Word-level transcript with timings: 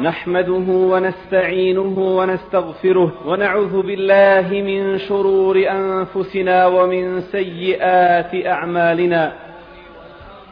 نحمده 0.00 0.66
ونستعينه 0.68 1.98
ونستغفره 1.98 3.12
ونعوذ 3.26 3.82
بالله 3.82 4.48
من 4.50 4.98
شرور 4.98 5.56
أنفسنا 5.70 6.66
ومن 6.66 7.20
سيئات 7.20 8.46
أعمالنا. 8.46 9.32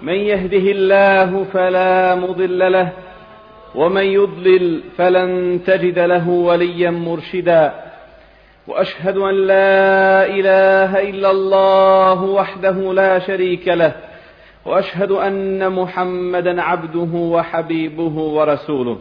من 0.02 0.12
يهده 0.12 0.72
الله 0.72 1.44
فلا 1.44 2.14
مضل 2.14 2.72
له 2.72 2.92
ومن 3.74 4.02
يضلل 4.02 4.80
فلن 4.96 5.60
تجد 5.66 5.98
له 5.98 6.28
وليا 6.28 6.90
مرشدا. 6.90 7.74
وأشهد 8.68 9.16
أن 9.16 9.34
لا 9.34 10.26
إله 10.26 11.10
إلا 11.10 11.30
الله 11.30 12.24
وحده 12.24 12.92
لا 12.92 13.18
شريك 13.18 13.68
له. 13.68 13.92
وأشهد 14.66 15.10
أن 15.12 15.72
محمدا 15.72 16.62
عبده 16.62 17.12
وحبيبه 17.18 18.16
ورسوله. 18.18 18.98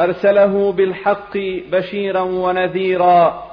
أرسله 0.00 0.72
بالحق 0.72 1.36
بشيرا 1.72 2.20
ونذيرا. 2.20 3.52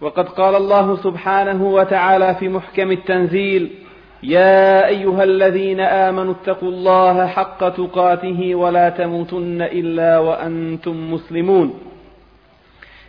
وقد 0.00 0.28
قال 0.28 0.54
الله 0.54 0.96
سبحانه 0.96 1.68
وتعالى 1.68 2.34
في 2.34 2.48
محكم 2.48 2.92
التنزيل 2.92 3.70
يا 4.22 4.86
أيها 4.86 5.24
الذين 5.24 5.80
آمنوا 5.80 6.34
اتقوا 6.34 6.68
الله 6.68 7.26
حق 7.26 7.68
تقاته 7.68 8.54
ولا 8.54 8.88
تموتن 8.88 9.62
إلا 9.62 10.18
وأنتم 10.18 11.12
مسلمون. 11.12 11.80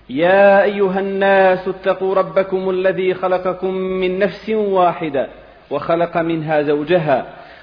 يا 0.10 0.64
أيها 0.64 1.00
الناس 1.00 1.68
اتقوا 1.68 2.16
ربكم 2.16 2.70
الذي 2.70 3.14
خلقكم 3.14 3.74
من 3.74 4.20
نفس 4.20 4.50
واحدة 4.50 5.28
وخلق 5.72 6.18
منها 6.18 6.62
زوجها 6.62 7.26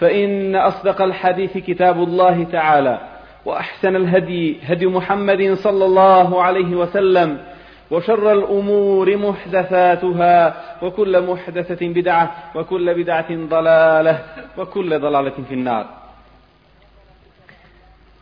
فان 0.00 0.56
اصدق 0.56 1.02
الحديث 1.02 1.58
كتاب 1.58 2.02
الله 2.02 2.44
تعالى 2.44 2.98
واحسن 3.44 3.96
الهدي 3.96 4.58
هدي 4.62 4.86
محمد 4.86 5.54
صلى 5.54 5.84
الله 5.84 6.42
عليه 6.42 6.76
وسلم 6.76 7.38
وشر 7.90 8.32
الامور 8.32 9.16
محدثاتها 9.16 10.54
وكل 10.82 11.26
محدثه 11.26 11.88
بدعه 11.88 12.34
وكل 12.54 12.94
بدعه 12.94 13.30
ضلاله 13.30 14.18
وكل 14.58 14.98
ضلاله 15.00 15.36
في 15.48 15.54
النار 15.54 15.86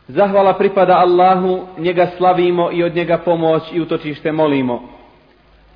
Zahvala 0.09 0.59
pripada 0.59 0.99
Allahu, 0.99 1.67
njega 1.79 2.07
slavimo 2.17 2.71
i 2.73 2.85
od 2.85 2.95
njega 2.95 3.19
pomoć 3.19 3.63
i 3.73 3.81
utočište 3.81 4.33
molimo. 4.33 4.83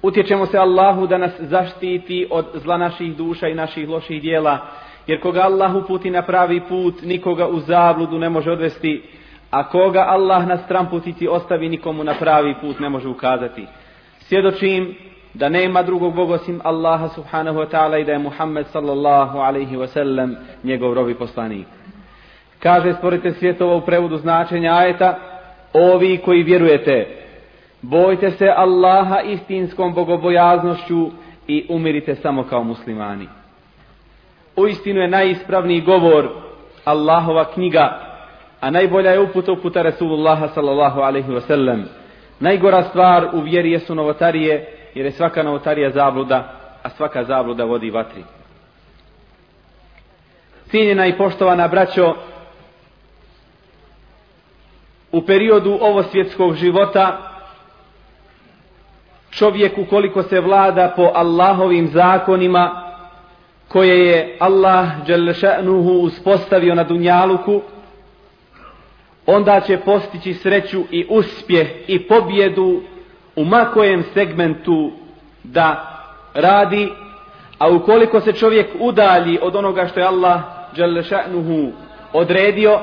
Utječemo 0.03 0.47
se 0.47 0.59
Allahu 0.59 1.06
da 1.06 1.19
nas 1.19 1.33
zaštiti 1.41 2.27
od 2.31 2.47
zla 2.55 2.77
naših 2.77 3.17
duša 3.17 3.48
i 3.48 3.55
naših 3.55 3.89
loših 3.89 4.22
dijela, 4.22 4.59
jer 5.07 5.21
koga 5.21 5.41
Allah 5.41 5.75
uputi 5.75 6.09
na 6.09 6.21
pravi 6.21 6.61
put, 6.69 7.02
nikoga 7.03 7.47
u 7.47 7.59
zabludu 7.59 8.19
ne 8.19 8.30
može 8.30 8.52
odvesti, 8.52 9.03
a 9.52 9.69
koga 9.69 9.99
Allah 9.99 10.47
na 10.47 10.57
stramputici 10.57 11.27
ostavi, 11.27 11.69
nikomu 11.69 12.03
na 12.03 12.13
pravi 12.13 12.55
put 12.61 12.80
ne 12.80 12.89
može 12.89 13.07
ukazati. 13.07 13.67
Svjedočim 14.19 14.95
da 15.33 15.49
nema 15.49 15.83
drugog 15.83 16.16
Boga 16.16 16.33
osim 16.33 16.61
Allaha 16.63 17.07
subhanahu 17.07 17.59
wa 17.59 17.69
ta'ala 17.72 18.02
i 18.02 18.05
da 18.05 18.11
je 18.11 18.19
Muhammed 18.19 18.67
sallallahu 18.67 19.38
alaihi 19.38 19.75
wa 19.75 19.88
sallam 19.88 20.35
njegov 20.63 20.94
robi 20.94 21.16
poslanik. 21.16 21.67
Kaže, 22.59 22.94
stvorite 22.94 23.31
svjetova 23.31 23.75
u 23.75 23.81
prevodu 23.81 24.17
značenja 24.17 24.73
ajeta, 24.73 25.19
ovi 25.73 26.17
koji 26.17 26.44
vjerujete, 26.44 27.22
Bojte 27.81 28.31
se 28.31 28.53
Allaha 28.56 29.22
istinskom 29.22 29.94
bogobojaznošću 29.94 31.11
i 31.47 31.66
umirite 31.69 32.16
samo 32.16 32.44
kao 32.44 32.63
muslimani 32.63 33.28
uistinu 34.61 35.01
je 35.01 35.07
najispravniji 35.07 35.81
govor 35.81 36.29
Allahova 36.85 37.45
knjiga, 37.53 37.99
a 38.61 38.69
najbolja 38.69 39.11
je 39.11 39.19
uputa 39.19 39.51
uputa 39.51 39.81
Rasulullaha 39.81 40.47
sallallahu 40.47 40.99
alaihi 40.99 41.31
wasallam. 41.31 41.83
Najgora 42.39 42.83
stvar 42.83 43.29
u 43.33 43.39
vjeri 43.39 43.72
jesu 43.72 43.95
novotarije, 43.95 44.77
jer 44.94 45.05
je 45.05 45.11
svaka 45.11 45.44
novotarija 45.44 45.89
zabluda, 45.89 46.53
a 46.83 46.89
svaka 46.89 47.23
zabluda 47.23 47.63
vodi 47.63 47.89
vatri. 47.89 48.23
Cijenjena 50.69 51.05
i 51.05 51.17
poštovana 51.17 51.67
braćo, 51.67 52.16
u 55.11 55.22
periodu 55.22 55.78
ovo 55.81 56.03
svjetskog 56.03 56.55
života, 56.55 57.17
čovjek 59.29 59.78
ukoliko 59.78 60.23
se 60.23 60.39
vlada 60.39 60.93
po 60.95 61.11
Allahovim 61.13 61.88
zakonima 61.88 62.91
koje 63.72 64.08
je 64.08 64.38
Allah 64.40 65.06
Đelešanuhu 65.08 65.92
uspostavio 65.92 66.76
na 66.76 66.84
Dunjaluku, 66.84 67.62
onda 69.26 69.62
će 69.62 69.78
postići 69.78 70.34
sreću 70.34 70.84
i 70.92 71.06
uspjeh 71.09 71.68
i 71.88 72.00
pobjedu 72.00 72.82
u 73.36 73.46
makojem 73.46 74.04
segmentu 74.14 74.92
da 75.44 75.88
radi, 76.34 76.90
a 77.58 77.70
ukoliko 77.70 78.22
se 78.22 78.34
čovjek 78.34 78.68
udalji 78.80 79.40
od 79.42 79.56
onoga 79.56 79.88
što 79.88 80.00
je 80.00 80.06
Allah 80.06 80.42
Đelešanuhu 80.76 81.72
odredio, 82.14 82.80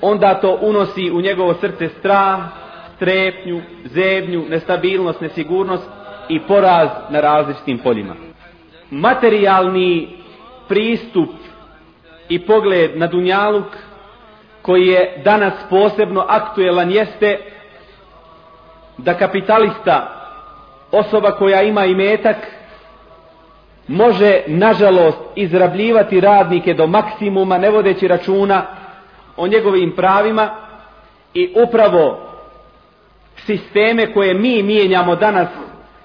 onda 0.00 0.34
to 0.34 0.58
unosi 0.60 1.10
u 1.10 1.20
njegovo 1.20 1.54
srce 1.54 1.88
strah, 1.88 2.40
strepnju, 2.96 3.60
zebnju, 3.84 4.44
nestabilnost, 4.48 5.20
nesigurnost 5.20 5.88
i 6.28 6.40
poraz 6.40 6.88
na 7.10 7.20
različitim 7.20 7.78
poljima. 7.78 8.29
Materijalni 8.90 10.08
pristup 10.68 11.28
i 12.28 12.46
pogled 12.46 12.98
na 12.98 13.06
Dunjaluk 13.06 13.66
koji 14.62 14.86
je 14.86 15.22
danas 15.24 15.54
posebno 15.70 16.24
aktuelan 16.28 16.90
jeste 16.90 17.38
da 18.98 19.14
kapitalista, 19.14 20.08
osoba 20.92 21.30
koja 21.32 21.62
ima 21.62 21.84
imetak, 21.84 22.36
može 23.88 24.40
nažalost 24.46 25.18
izrabljivati 25.34 26.20
radnike 26.20 26.74
do 26.74 26.86
maksimuma 26.86 27.58
ne 27.58 27.70
vodeći 27.70 28.08
računa 28.08 28.66
o 29.36 29.46
njegovim 29.46 29.92
pravima 29.96 30.50
i 31.34 31.54
upravo 31.68 32.20
sisteme 33.36 34.12
koje 34.12 34.34
mi 34.34 34.62
mijenjamo 34.62 35.16
danas 35.16 35.48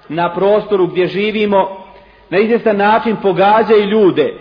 na 0.09 0.33
prostoru 0.33 0.87
gdje 0.87 1.07
živimo, 1.07 1.84
na 2.29 2.37
izvjestan 2.37 2.77
način 2.77 3.15
pogađaju 3.21 3.89
ljude. 3.89 4.33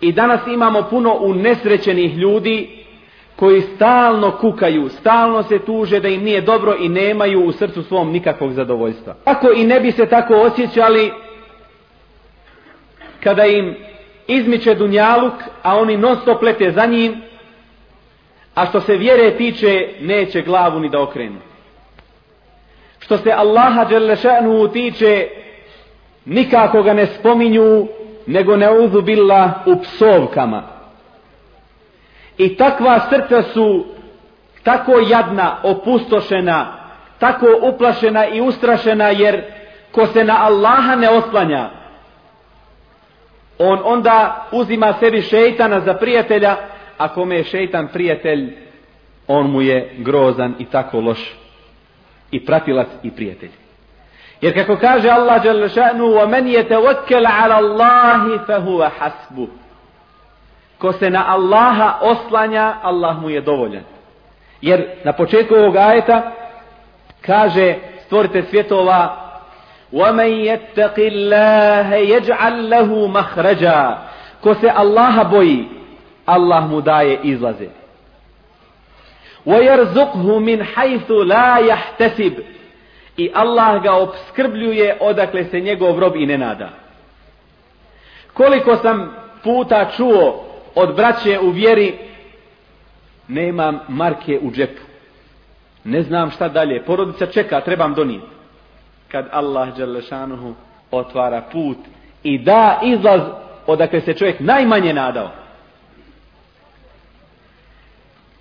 I 0.00 0.12
danas 0.12 0.40
imamo 0.46 0.82
puno 0.82 1.16
unesrećenih 1.20 2.16
ljudi 2.16 2.84
koji 3.36 3.60
stalno 3.60 4.30
kukaju, 4.30 4.88
stalno 4.88 5.42
se 5.42 5.58
tuže 5.58 6.00
da 6.00 6.08
im 6.08 6.22
nije 6.22 6.40
dobro 6.40 6.76
i 6.80 6.88
nemaju 6.88 7.44
u 7.44 7.52
srcu 7.52 7.82
svom 7.82 8.12
nikakvog 8.12 8.52
zadovoljstva. 8.52 9.14
Ako 9.24 9.52
i 9.52 9.64
ne 9.64 9.80
bi 9.80 9.92
se 9.92 10.06
tako 10.06 10.34
osjećali 10.34 11.12
kada 13.22 13.44
im 13.46 13.76
izmiče 14.26 14.74
dunjaluk, 14.74 15.34
a 15.62 15.76
oni 15.78 15.96
non 15.96 16.16
stop 16.16 16.42
lete 16.42 16.70
za 16.70 16.86
njim, 16.86 17.22
a 18.54 18.66
što 18.66 18.80
se 18.80 18.96
vjere 18.96 19.30
tiče, 19.36 19.88
neće 20.00 20.42
glavu 20.42 20.80
ni 20.80 20.88
da 20.88 21.02
okrenu 21.02 21.36
što 23.00 23.18
se 23.18 23.32
Allaha 23.32 23.84
Đelešanu 23.84 24.68
tiče 24.68 25.28
nikako 26.24 26.82
ga 26.82 26.92
ne 26.92 27.06
spominju 27.06 27.86
nego 28.26 28.56
ne 28.56 28.70
uzubila 28.70 29.50
u 29.66 29.82
psovkama 29.82 30.62
i 32.38 32.56
takva 32.56 33.00
srca 33.10 33.42
su 33.42 33.84
tako 34.62 34.92
jadna, 35.08 35.56
opustošena 35.62 36.80
tako 37.18 37.46
uplašena 37.62 38.26
i 38.26 38.40
ustrašena 38.40 39.08
jer 39.08 39.42
ko 39.92 40.06
se 40.06 40.24
na 40.24 40.36
Allaha 40.46 40.96
ne 40.96 41.10
oslanja 41.10 41.70
on 43.58 43.80
onda 43.84 44.46
uzima 44.52 44.94
sebi 45.00 45.22
šeitana 45.22 45.80
za 45.80 45.94
prijatelja 45.94 46.56
a 46.98 47.08
kome 47.08 47.36
je 47.36 47.44
šeitan 47.44 47.88
prijatelj 47.92 48.56
on 49.26 49.50
mu 49.50 49.62
je 49.62 49.94
grozan 49.98 50.54
i 50.58 50.64
tako 50.64 51.00
loš 51.00 51.34
i 52.30 52.44
pratilac 52.44 52.88
i 53.02 53.10
prijatelj. 53.10 53.50
Jer 54.41 54.53
kako 54.53 54.77
kaže 54.77 55.09
Allah 55.09 55.43
dželle 55.43 55.69
šanu: 55.69 56.13
"Wa 56.13 56.27
man 56.27 56.47
yatawakkal 56.47 57.25
'ala 57.25 57.55
Allahi 57.55 58.39
fa 58.47 58.59
huwa 58.59 58.89
hasbu." 58.99 59.47
Ko 60.77 60.91
se 60.91 61.09
na 61.09 61.25
Allaha 61.27 61.99
oslanja, 62.01 62.75
Allah 62.83 63.21
mu 63.21 63.29
je 63.29 63.41
dovoljan. 63.41 63.83
Jer 64.61 64.85
na 65.03 65.13
početku 65.13 65.55
ovog 65.55 65.75
ajeta 65.75 66.31
kaže 67.21 67.75
stvorite 68.05 68.43
svjetova 68.43 69.25
وَمَنْ 69.93 70.29
يَتَّقِ 70.51 70.97
اللَّهَ 70.97 71.95
يَجْعَلْ 71.95 72.69
لَهُ 72.69 73.07
مَحْرَجًا 73.07 73.97
Ko 74.41 74.53
se 74.53 74.69
Allaha 74.69 75.23
boji, 75.23 75.67
Allah 76.25 76.69
mu 76.69 76.81
daje 76.81 77.19
izlaze. 77.23 77.69
وَيَرْزُقْهُ 79.45 80.39
مِنْ 80.39 80.63
حَيْثُ 80.63 81.11
لَا 81.11 81.57
يَحْتَسِبْ 81.57 82.33
I 83.20 83.30
Allah 83.34 83.82
ga 83.82 83.94
obskrbljuje 83.94 84.96
odakle 85.00 85.44
se 85.44 85.60
njegov 85.60 85.98
rob 85.98 86.16
i 86.16 86.26
ne 86.26 86.38
nada. 86.38 86.70
Koliko 88.32 88.76
sam 88.76 89.16
puta 89.42 89.90
čuo 89.96 90.44
od 90.74 90.96
braće 90.96 91.38
u 91.38 91.50
vjeri, 91.50 91.98
nemam 93.28 93.78
marke 93.88 94.38
u 94.42 94.50
džepu. 94.50 94.82
Ne 95.84 96.02
znam 96.02 96.30
šta 96.30 96.48
dalje. 96.48 96.84
Porodica 96.84 97.26
čeka, 97.26 97.60
trebam 97.60 97.94
donijeti. 97.94 98.26
Kad 99.08 99.28
Allah 99.32 99.76
Đalešanuhu 99.78 100.54
otvara 100.90 101.42
put 101.52 101.78
i 102.22 102.38
da 102.38 102.80
izlaz 102.82 103.20
odakle 103.66 104.00
se 104.00 104.14
čovjek 104.14 104.40
najmanje 104.40 104.94
nadao. 104.94 105.30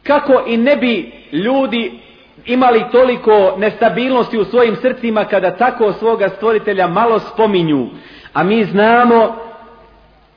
Kako 0.03 0.43
i 0.47 0.57
ne 0.57 0.75
bi 0.75 1.11
ljudi 1.31 1.99
imali 2.45 2.85
toliko 2.91 3.55
nestabilnosti 3.57 4.37
u 4.37 4.45
svojim 4.45 4.75
srcima 4.75 5.25
kada 5.25 5.51
tako 5.51 5.93
svoga 5.93 6.29
stvoritelja 6.29 6.87
malo 6.87 7.19
spominju. 7.19 7.87
A 8.33 8.43
mi 8.43 8.65
znamo 8.65 9.35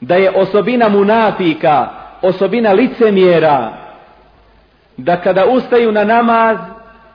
da 0.01 0.17
je 0.17 0.31
osobina 0.31 0.89
munafika, 0.89 1.89
osobina 2.23 2.73
licemjera, 2.73 3.73
da 4.97 5.21
kada 5.21 5.47
ustaju 5.47 5.93
na 5.93 6.05
namaz, 6.05 6.57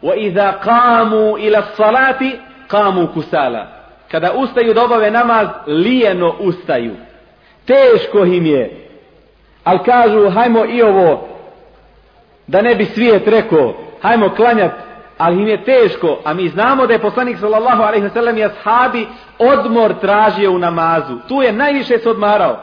wa 0.02 0.16
iza 0.16 0.54
qamu 0.64 1.38
ila 1.40 1.62
salati, 1.62 2.40
qamu 2.68 3.08
kusala. 3.14 3.68
Kada 4.12 4.34
ustaju 4.34 4.74
da 4.74 4.84
obave 4.84 5.12
namaz, 5.12 5.48
lijeno 5.68 6.36
ustaju. 6.40 6.96
Teško 7.66 8.26
im 8.26 8.46
je. 8.46 8.88
Ali 9.64 9.80
kažu, 9.86 10.30
hajmo 10.30 10.66
i 10.66 10.82
ovo, 10.82 11.28
da 12.48 12.62
ne 12.62 12.76
bi 12.76 12.86
svijet 12.86 13.28
rekao, 13.28 13.74
hajmo 14.02 14.30
klanjat, 14.30 14.72
ali 15.18 15.42
im 15.42 15.48
je 15.48 15.64
teško, 15.64 16.20
a 16.26 16.34
mi 16.34 16.50
znamo 16.50 16.88
da 16.88 16.94
je 16.94 17.00
poslanik 17.00 17.38
sallallahu 17.38 17.84
alaihi 17.84 18.06
wa 18.06 18.14
sallam 18.14 18.38
i 18.38 18.44
ashabi 18.44 19.08
odmor 19.40 19.94
tražio 20.02 20.52
u 20.52 20.58
namazu. 20.58 21.20
Tu 21.28 21.42
je 21.42 21.52
najviše 21.52 21.98
se 21.98 22.10
odmarao. 22.10 22.58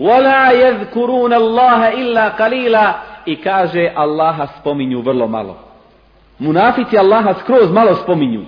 Wala 0.00 0.52
يَذْكُرُونَ 0.52 1.34
Allaha 1.34 1.90
illa 1.90 2.32
قَلِيلًا 2.38 2.92
I 3.26 3.36
kaže, 3.36 3.92
Allaha 3.94 4.46
spominju 4.60 5.02
vrlo 5.02 5.28
malo. 5.28 5.56
Munafici 6.38 6.98
Allaha 6.98 7.34
skroz 7.34 7.70
malo 7.70 7.94
spominju. 7.94 8.44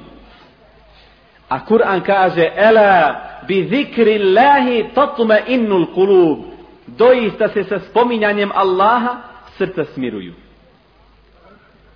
A 1.49 1.65
Kur'an 1.65 2.01
kaže, 2.01 2.53
Ela 2.57 3.21
bi 3.47 3.65
zikri 3.69 4.17
Allahi 4.17 4.85
اللَّهِ 4.97 5.39
innul 5.47 5.87
kulub 5.95 6.39
Doista 6.87 7.49
se 7.49 7.65
sa 7.65 7.79
spominjanjem 7.79 8.51
Allaha 8.55 9.17
srca 9.59 9.85
smiruju. 9.85 10.33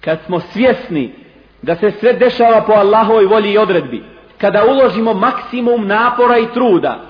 Kad 0.07 0.19
smo 0.27 0.41
svjesni 0.41 1.13
da 1.63 1.77
se 1.77 1.91
sve 1.91 2.13
dešava 2.13 2.61
po 2.61 2.73
Allahovoj 2.73 3.27
volji 3.27 3.53
i 3.53 3.59
odredbi, 3.59 4.03
kada 4.39 4.65
uložimo 4.65 5.15
maksimum 5.15 5.87
napora 5.87 6.39
i 6.39 6.53
truda, 6.55 7.01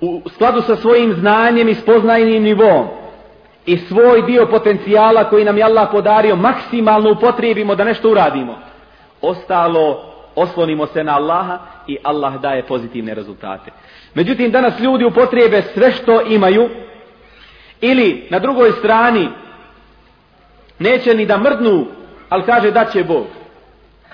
u 0.00 0.22
skladu 0.34 0.62
sa 0.62 0.76
svojim 0.76 1.12
znanjem 1.12 1.68
i 1.68 1.74
spoznajnim 1.74 2.42
nivom, 2.42 2.86
i 3.66 3.76
svoj 3.76 4.22
dio 4.22 4.46
potencijala 4.46 5.24
koji 5.24 5.44
nam 5.44 5.56
je 5.58 5.64
Allah 5.64 5.88
podario 5.92 6.36
maksimalno 6.36 7.10
upotrijebimo 7.10 7.74
da 7.74 7.84
nešto 7.84 8.10
uradimo. 8.10 8.58
Ostalo 9.22 10.14
oslonimo 10.34 10.86
se 10.86 11.04
na 11.04 11.16
Allaha 11.16 11.58
i 11.86 11.96
Allah 12.02 12.40
daje 12.40 12.62
pozitivne 12.62 13.14
rezultate. 13.14 13.70
Međutim, 14.14 14.50
danas 14.50 14.80
ljudi 14.80 15.04
upotrijebe 15.04 15.62
sve 15.62 15.92
što 15.92 16.20
imaju 16.20 16.68
ili 17.80 18.26
na 18.30 18.38
drugoj 18.38 18.72
strani 18.72 19.28
neće 20.78 21.14
ni 21.14 21.26
da 21.26 21.38
mrdnu, 21.38 21.86
ali 22.34 22.42
kaže 22.42 22.70
da 22.70 22.84
će 22.84 23.04
Bog. 23.04 23.26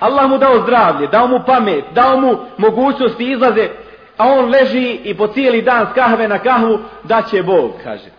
Allah 0.01 0.31
mu 0.31 0.39
dao 0.39 0.63
zdravlje, 0.63 1.07
dao 1.07 1.27
mu 1.27 1.41
pamet, 1.47 1.85
dao 1.95 2.17
mu 2.17 2.37
mogućnosti 2.59 3.31
izlaze, 3.33 3.69
a 4.17 4.29
on 4.29 4.51
leži 4.51 5.01
i 5.05 5.15
po 5.15 5.27
cijeli 5.27 5.63
dan 5.63 5.87
s 5.87 5.95
kahve 5.95 6.29
na 6.29 6.39
kahvu, 6.39 6.79
da 7.05 7.23
će 7.23 7.43
Bog, 7.43 7.71
kaže. 7.85 8.11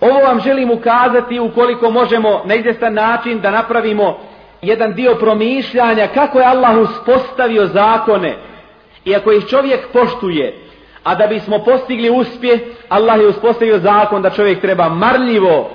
Ovo 0.00 0.18
vam 0.18 0.40
želim 0.40 0.70
ukazati 0.70 1.40
ukoliko 1.40 1.90
možemo 1.90 2.42
na 2.44 2.54
izvjestan 2.54 2.94
način 2.94 3.40
da 3.40 3.50
napravimo 3.50 4.18
jedan 4.62 4.94
dio 4.94 5.14
promišljanja 5.14 6.06
kako 6.14 6.38
je 6.38 6.46
Allah 6.46 6.78
uspostavio 6.78 7.66
zakone 7.66 8.36
i 9.04 9.16
ako 9.16 9.32
ih 9.32 9.44
čovjek 9.46 9.92
poštuje, 9.92 10.58
a 11.04 11.14
da 11.14 11.26
bismo 11.26 11.58
postigli 11.58 12.10
uspjeh, 12.10 12.60
Allah 12.88 13.20
je 13.20 13.26
uspostavio 13.26 13.78
zakon 13.78 14.22
da 14.22 14.30
čovjek 14.30 14.60
treba 14.60 14.88
marljivo 14.88 15.70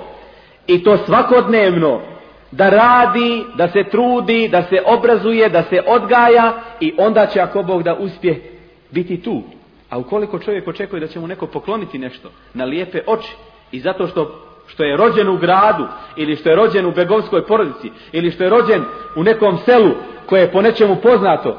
i 0.66 0.84
to 0.84 0.96
svakodnevno 0.96 2.17
da 2.50 2.68
radi, 2.68 3.44
da 3.54 3.68
se 3.68 3.84
trudi, 3.90 4.48
da 4.48 4.62
se 4.62 4.82
obrazuje, 4.86 5.48
da 5.48 5.62
se 5.62 5.82
odgaja 5.86 6.52
i 6.80 6.94
onda 6.98 7.26
će 7.26 7.40
ako 7.40 7.62
Bog 7.62 7.82
da 7.82 7.94
uspje 7.94 8.42
biti 8.90 9.22
tu. 9.22 9.42
A 9.90 9.98
ukoliko 9.98 10.38
čovjek 10.38 10.68
očekuje 10.68 11.00
da 11.00 11.06
će 11.06 11.20
mu 11.20 11.26
neko 11.26 11.46
pokloniti 11.46 11.98
nešto 11.98 12.30
na 12.54 12.64
lijepe 12.64 13.00
oči, 13.06 13.36
I 13.72 13.80
zato 13.80 14.06
što 14.06 14.44
što 14.66 14.84
je 14.84 14.96
rođen 14.96 15.28
u 15.28 15.36
gradu 15.36 15.86
ili 16.16 16.36
što 16.36 16.48
je 16.48 16.56
rođen 16.56 16.86
u 16.86 16.92
begovskoj 16.92 17.46
porodici 17.46 17.90
ili 18.12 18.30
što 18.30 18.44
je 18.44 18.50
rođen 18.50 18.84
u 19.16 19.22
nekom 19.22 19.58
selu 19.64 19.90
koje 20.26 20.40
je 20.40 20.52
po 20.52 20.62
nečemu 20.62 20.96
poznato 20.96 21.56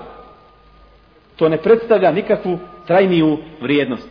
to 1.35 1.49
ne 1.49 1.57
predstavlja 1.57 2.11
nikakvu 2.11 2.59
trajniju 2.87 3.37
vrijednost. 3.61 4.09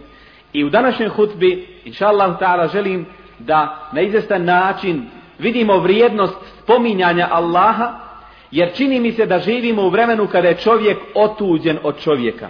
I 0.53 0.65
u 0.65 0.71
današnjoj 0.71 1.09
hutbi, 1.09 1.67
inša 1.85 2.07
Allah 2.07 2.39
ta'ala, 2.41 2.73
želim 2.73 3.07
da 3.39 3.89
na 3.93 4.01
izvestan 4.01 4.45
način 4.45 5.07
vidimo 5.39 5.79
vrijednost 5.79 6.58
spominjanja 6.69 7.29
Allaha, 7.31 7.93
jer 8.51 8.73
čini 8.75 9.01
mi 9.01 9.13
se 9.13 9.27
da 9.27 9.39
živimo 9.39 9.83
u 9.83 9.91
vremenu 9.91 10.27
kada 10.27 10.49
je 10.49 10.55
čovjek 10.55 10.99
otuđen 11.15 11.79
od 11.83 12.01
čovjeka. 12.01 12.49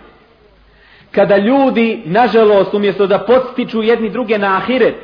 Kada 1.11 1.37
ljudi, 1.37 2.03
nažalost, 2.05 2.75
umjesto 2.75 3.07
da 3.07 3.19
podstiču 3.19 3.83
jedni 3.83 4.11
druge 4.11 4.39
na 4.39 4.57
ahiret, 4.57 4.95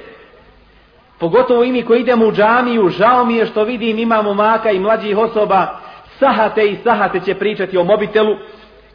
Pogotovo 1.18 1.64
i 1.64 1.72
mi 1.72 1.82
koji 1.82 2.00
idemo 2.00 2.26
u 2.26 2.32
džamiju, 2.32 2.88
žao 2.88 3.24
mi 3.24 3.34
je 3.34 3.46
što 3.46 3.64
vidim 3.64 3.98
imamo 3.98 4.34
maka 4.34 4.70
i 4.70 4.78
mlađih 4.78 5.18
osoba, 5.18 5.80
sahate 6.18 6.66
i 6.66 6.76
sahate 6.84 7.20
će 7.20 7.34
pričati 7.34 7.78
o 7.78 7.84
mobitelu, 7.84 8.36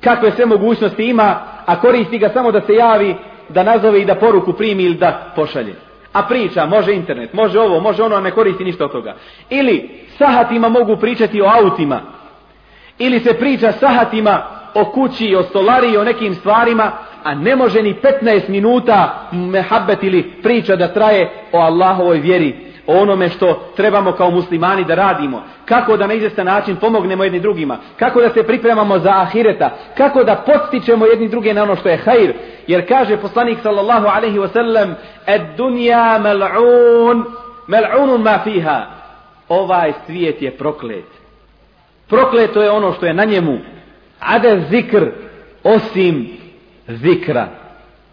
kakve 0.04 0.32
sve 0.32 0.46
mogućnosti 0.46 1.04
ima, 1.04 1.40
a 1.66 1.82
koristi 1.82 2.18
ga 2.18 2.30
samo 2.30 2.52
da 2.52 2.62
se 2.62 2.74
javi, 2.74 3.16
da 3.50 3.64
nazove 3.64 4.02
i 4.02 4.06
da 4.06 4.16
poruku 4.16 4.54
primi 4.54 4.84
ili 4.84 4.96
da 4.96 5.32
pošalje. 5.36 5.89
A 6.14 6.24
priča, 6.24 6.66
može 6.66 6.94
internet, 6.94 7.34
može 7.34 7.60
ovo, 7.60 7.80
može 7.80 8.04
ono, 8.04 8.16
a 8.16 8.22
ne 8.22 8.32
koristi 8.32 8.64
ništa 8.64 8.86
od 8.86 8.92
toga. 8.92 9.16
Ili 9.50 9.90
sahatima 10.18 10.70
mogu 10.70 10.98
pričati 10.98 11.42
o 11.42 11.46
autima, 11.46 12.02
ili 12.98 13.20
se 13.20 13.34
priča 13.34 13.72
sahatima 13.72 14.44
o 14.74 14.86
kući, 14.86 15.36
o 15.36 15.44
stolari, 15.44 15.98
o 15.98 16.04
nekim 16.04 16.36
stvarima, 16.36 16.92
a 17.24 17.36
ne 17.36 17.56
može 17.56 17.82
ni 17.82 17.96
15 18.22 18.50
minuta 18.50 19.28
mehabet 19.32 20.04
ili 20.04 20.24
priča 20.44 20.76
da 20.76 20.94
traje 20.94 21.30
o 21.52 21.60
Allahovoj 21.60 22.18
vjeri, 22.18 22.69
o 22.90 23.02
onome 23.02 23.30
što 23.30 23.72
trebamo 23.76 24.12
kao 24.12 24.32
muslimani 24.32 24.84
da 24.86 24.96
radimo, 24.96 25.44
kako 25.66 25.98
da 25.98 26.08
na 26.08 26.14
izvestan 26.14 26.46
način 26.46 26.76
pomognemo 26.76 27.24
jedni 27.24 27.40
drugima, 27.40 27.78
kako 28.00 28.22
da 28.22 28.30
se 28.30 28.44
pripremamo 28.44 29.00
za 29.00 29.12
ahireta, 29.16 29.70
kako 29.98 30.24
da 30.24 30.36
podstičemo 30.36 31.06
jedni 31.06 31.28
druge 31.28 31.54
na 31.54 31.64
ono 31.64 31.76
što 31.76 31.90
je 31.90 31.98
hajr, 31.98 32.34
jer 32.68 32.88
kaže 32.88 33.18
poslanik 33.18 33.60
sallallahu 33.64 34.08
alaihi 34.08 34.40
wasallam, 34.40 34.94
ed 35.28 35.42
dunja 35.58 36.20
mal'un, 36.20 37.24
mal'unun 37.68 38.22
ma 38.24 38.40
fiha, 38.44 38.86
ovaj 39.50 39.94
svijet 40.06 40.42
je 40.42 40.58
proklet. 40.58 41.06
Prokleto 42.08 42.62
je 42.62 42.72
ono 42.72 42.94
što 42.94 43.06
je 43.06 43.14
na 43.14 43.26
njemu, 43.26 43.58
ade 44.20 44.62
zikr, 44.70 45.06
osim 45.64 46.28
zikra. 46.88 47.48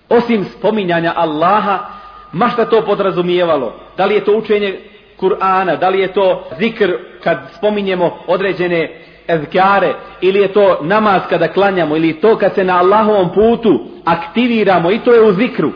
Osim 0.08 0.44
spominjanja 0.44 1.12
Allaha, 1.16 1.95
ma 2.36 2.48
šta 2.48 2.64
to 2.64 2.82
podrazumijevalo? 2.82 3.74
Da 3.96 4.04
li 4.04 4.14
je 4.14 4.24
to 4.24 4.36
učenje 4.36 4.78
Kur'ana, 5.20 5.76
da 5.76 5.88
li 5.88 6.00
je 6.00 6.12
to 6.12 6.44
zikr 6.58 6.92
kad 7.24 7.38
spominjemo 7.56 8.18
određene 8.26 9.02
ezkare, 9.28 9.94
ili 10.20 10.40
je 10.40 10.48
to 10.48 10.78
namaz 10.82 11.22
kada 11.28 11.48
klanjamo, 11.48 11.96
ili 11.96 12.20
to 12.20 12.36
kad 12.38 12.54
se 12.54 12.64
na 12.64 12.78
Allahovom 12.78 13.32
putu 13.34 13.80
aktiviramo, 14.04 14.90
i 14.90 14.98
to 14.98 15.12
je 15.12 15.22
u 15.22 15.32
zikru. 15.32 15.70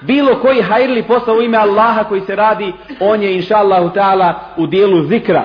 Bilo 0.00 0.40
koji 0.40 0.62
hajrli 0.62 1.02
posao 1.02 1.34
u 1.34 1.42
ime 1.42 1.58
Allaha 1.58 2.04
koji 2.04 2.20
se 2.20 2.36
radi, 2.36 2.72
on 3.00 3.22
je 3.22 3.34
inša 3.34 3.56
Allahu 3.56 3.88
ta'ala 3.88 4.34
u 4.56 4.66
dijelu 4.66 5.02
zikra. 5.02 5.44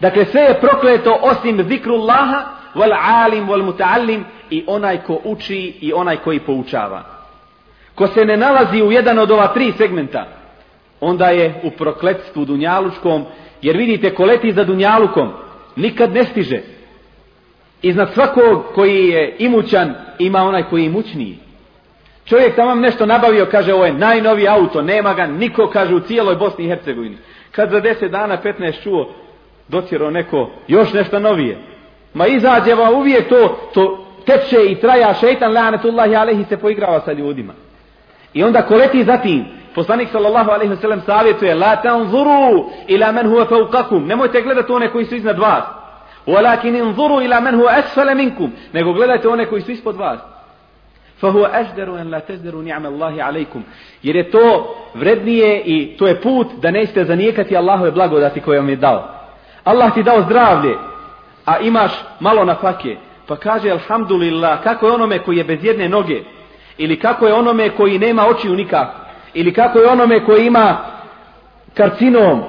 Dakle, 0.00 0.24
sve 0.24 0.40
je 0.40 0.60
prokleto 0.60 1.18
osim 1.22 1.62
zikru 1.68 1.94
Allaha, 1.94 2.44
wal 2.74 2.96
alim, 3.24 3.48
wal 3.48 3.72
muta'allim, 3.72 4.22
i 4.50 4.64
onaj 4.66 4.98
ko 5.06 5.20
uči 5.24 5.78
i 5.80 5.92
onaj 5.92 6.16
koji 6.16 6.40
poučava. 6.40 7.17
Ko 7.98 8.06
se 8.06 8.24
ne 8.24 8.36
nalazi 8.36 8.82
u 8.82 8.92
jedan 8.92 9.18
od 9.18 9.30
ova 9.30 9.46
tri 9.46 9.72
segmenta, 9.72 10.26
onda 11.00 11.26
je 11.26 11.60
u 11.64 11.70
prokletstvu 11.70 12.44
dunjalučkom 12.44 13.24
Jer 13.62 13.76
vidite, 13.76 14.14
ko 14.14 14.24
leti 14.24 14.52
za 14.52 14.64
dunjalukom, 14.64 15.32
nikad 15.76 16.12
ne 16.12 16.24
stiže. 16.24 16.60
Iznad 17.82 18.12
svakog 18.14 18.64
koji 18.74 19.08
je 19.08 19.36
imućan, 19.38 19.94
ima 20.18 20.42
onaj 20.42 20.62
koji 20.62 20.82
je 20.82 20.86
imućniji. 20.86 21.38
Čovjek 22.24 22.56
tamo 22.56 22.74
nešto 22.74 23.06
nabavio, 23.06 23.46
kaže 23.50 23.74
ovo 23.74 23.84
je 23.84 23.92
najnoviji 23.92 24.48
auto, 24.48 24.82
nema 24.82 25.14
ga 25.14 25.26
niko, 25.26 25.70
kaže 25.72 25.94
u 25.94 26.00
cijeloj 26.00 26.36
Bosni 26.36 26.64
i 26.64 26.68
Hercegovini. 26.68 27.16
Kad 27.50 27.70
za 27.70 27.80
deset 27.80 28.10
dana, 28.10 28.38
15 28.44 28.82
čuo, 28.82 29.14
dotjero 29.68 30.10
neko 30.10 30.50
još 30.68 30.92
nešto 30.92 31.18
novije. 31.18 31.58
Ma 32.14 32.26
izađe 32.26 32.74
vam 32.74 32.94
uvijek 32.94 33.28
to, 33.28 33.70
to 33.74 34.06
teče 34.26 34.64
i 34.70 34.74
traja, 34.74 35.14
šeitan 35.14 35.52
lanetullahi 35.52 36.16
alehi 36.16 36.44
se 36.44 36.56
poigrava 36.56 37.00
sa 37.00 37.12
ljudima. 37.12 37.52
I 38.33 38.43
onda 38.43 38.61
ko 38.61 38.75
leti 38.75 39.03
za 39.03 39.17
tim, 39.17 39.45
poslanik 39.75 40.09
sallallahu 40.11 40.51
alaihi 40.51 40.73
wasallam 40.73 40.99
savjetuje, 41.05 41.55
la 41.55 41.75
tanzuru 41.75 42.69
ila 42.87 43.11
men 43.11 43.27
huwa 43.27 43.45
fauqakum, 43.45 44.07
nemojte 44.07 44.41
gledati 44.41 44.71
one 44.71 44.91
koji 44.91 45.05
su 45.05 45.15
iznad 45.15 45.39
vas. 45.39 45.63
Walakin 46.27 46.75
inzuru 46.75 47.21
ila 47.21 47.41
men 47.41 47.55
huwa 47.55 47.69
asfala 47.69 48.15
minkum, 48.15 48.51
nego 48.73 48.93
gledajte 48.93 49.27
one 49.27 49.45
koji 49.45 49.61
su 49.61 49.71
ispod 49.71 49.95
vas. 49.95 50.19
فهو 51.23 51.45
أجدر 51.45 52.01
أن 52.01 52.11
لا 52.11 52.19
تزدروا 52.19 52.63
نعم 52.63 52.85
الله 52.85 53.23
عليكم 53.23 53.63
jer 54.03 54.15
je 54.15 54.31
to 54.31 54.75
vrednije 54.93 55.61
i 55.65 55.97
to 55.97 56.07
je 56.07 56.21
put 56.21 56.47
da 56.61 56.71
nećete 56.71 57.05
zanijekati 57.05 57.57
Allahove 57.57 57.91
blagodati 57.91 58.41
koje 58.41 58.59
vam 58.59 58.69
je 58.69 58.75
dao 58.75 59.09
Allah 59.63 59.93
ti 59.93 60.03
dao 60.03 60.21
zdravlje 60.21 60.75
a 61.45 61.59
imaš 61.59 61.91
malo 62.19 62.45
na 62.45 62.55
fake 62.55 62.97
pa 63.27 63.35
kaže 63.35 63.69
alhamdulillah 63.69 64.63
kako 64.63 64.85
je 64.87 64.91
onome 64.93 65.19
koji 65.19 65.37
je 65.37 65.43
bez 65.43 65.63
jedne 65.63 65.89
noge 65.89 66.23
ili 66.78 66.98
kako 66.98 67.26
je 67.26 67.34
onome 67.34 67.70
koji 67.70 67.98
nema 67.98 68.26
očiju 68.26 68.52
nikak 68.52 68.88
ili 69.34 69.52
kako 69.52 69.78
je 69.78 69.88
onome 69.88 70.24
koji 70.24 70.46
ima 70.46 70.76
karcinom 71.74 72.42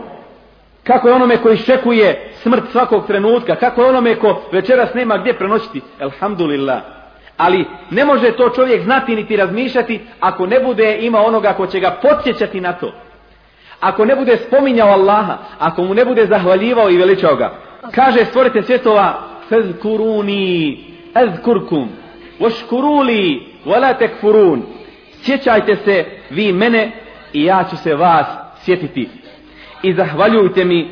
kako 0.83 1.07
je 1.07 1.13
onome 1.13 1.37
koji 1.37 1.57
šekuje 1.57 2.31
smrt 2.41 2.63
svakog 2.71 3.07
trenutka 3.07 3.55
kako 3.55 3.81
je 3.81 3.89
onome 3.89 4.15
ko 4.15 4.41
večeras 4.51 4.93
nema 4.93 5.17
gdje 5.17 5.33
prenoćiti 5.33 5.81
Elhamdulillah. 5.99 6.81
Ali 7.37 7.65
ne 7.89 8.05
može 8.05 8.31
to 8.31 8.49
čovjek 8.49 8.83
znati 8.83 9.15
niti 9.15 9.35
razmišljati 9.35 9.99
ako 10.19 10.45
ne 10.45 10.59
bude 10.59 10.97
ima 11.01 11.19
onoga 11.19 11.53
ko 11.53 11.67
će 11.67 11.79
ga 11.79 11.97
podsjećati 12.01 12.61
na 12.61 12.73
to. 12.73 12.93
Ako 13.79 14.05
ne 14.05 14.15
bude 14.15 14.37
spominjao 14.37 14.89
Allaha, 14.89 15.37
ako 15.59 15.83
mu 15.83 15.93
ne 15.93 16.05
bude 16.05 16.25
zahvaljivao 16.25 16.89
i 16.89 16.97
veličao 16.97 17.35
ga. 17.35 17.53
Kaže 17.95 18.25
stvorite 18.25 18.63
svjetova 18.63 19.21
fezkuruni 19.49 20.77
ezkurkum 21.15 21.89
voškuruli 22.39 23.48
wala 23.65 23.93
tekfurun. 23.93 24.63
Sjećajte 25.21 25.75
se 25.75 26.05
vi 26.29 26.53
mene 26.53 26.91
i 27.33 27.43
ja 27.43 27.65
ću 27.69 27.77
se 27.77 27.95
vas 27.95 28.27
sjetiti. 28.65 29.09
I 29.83 29.93
zahvaljujte 29.93 30.65
mi 30.65 30.91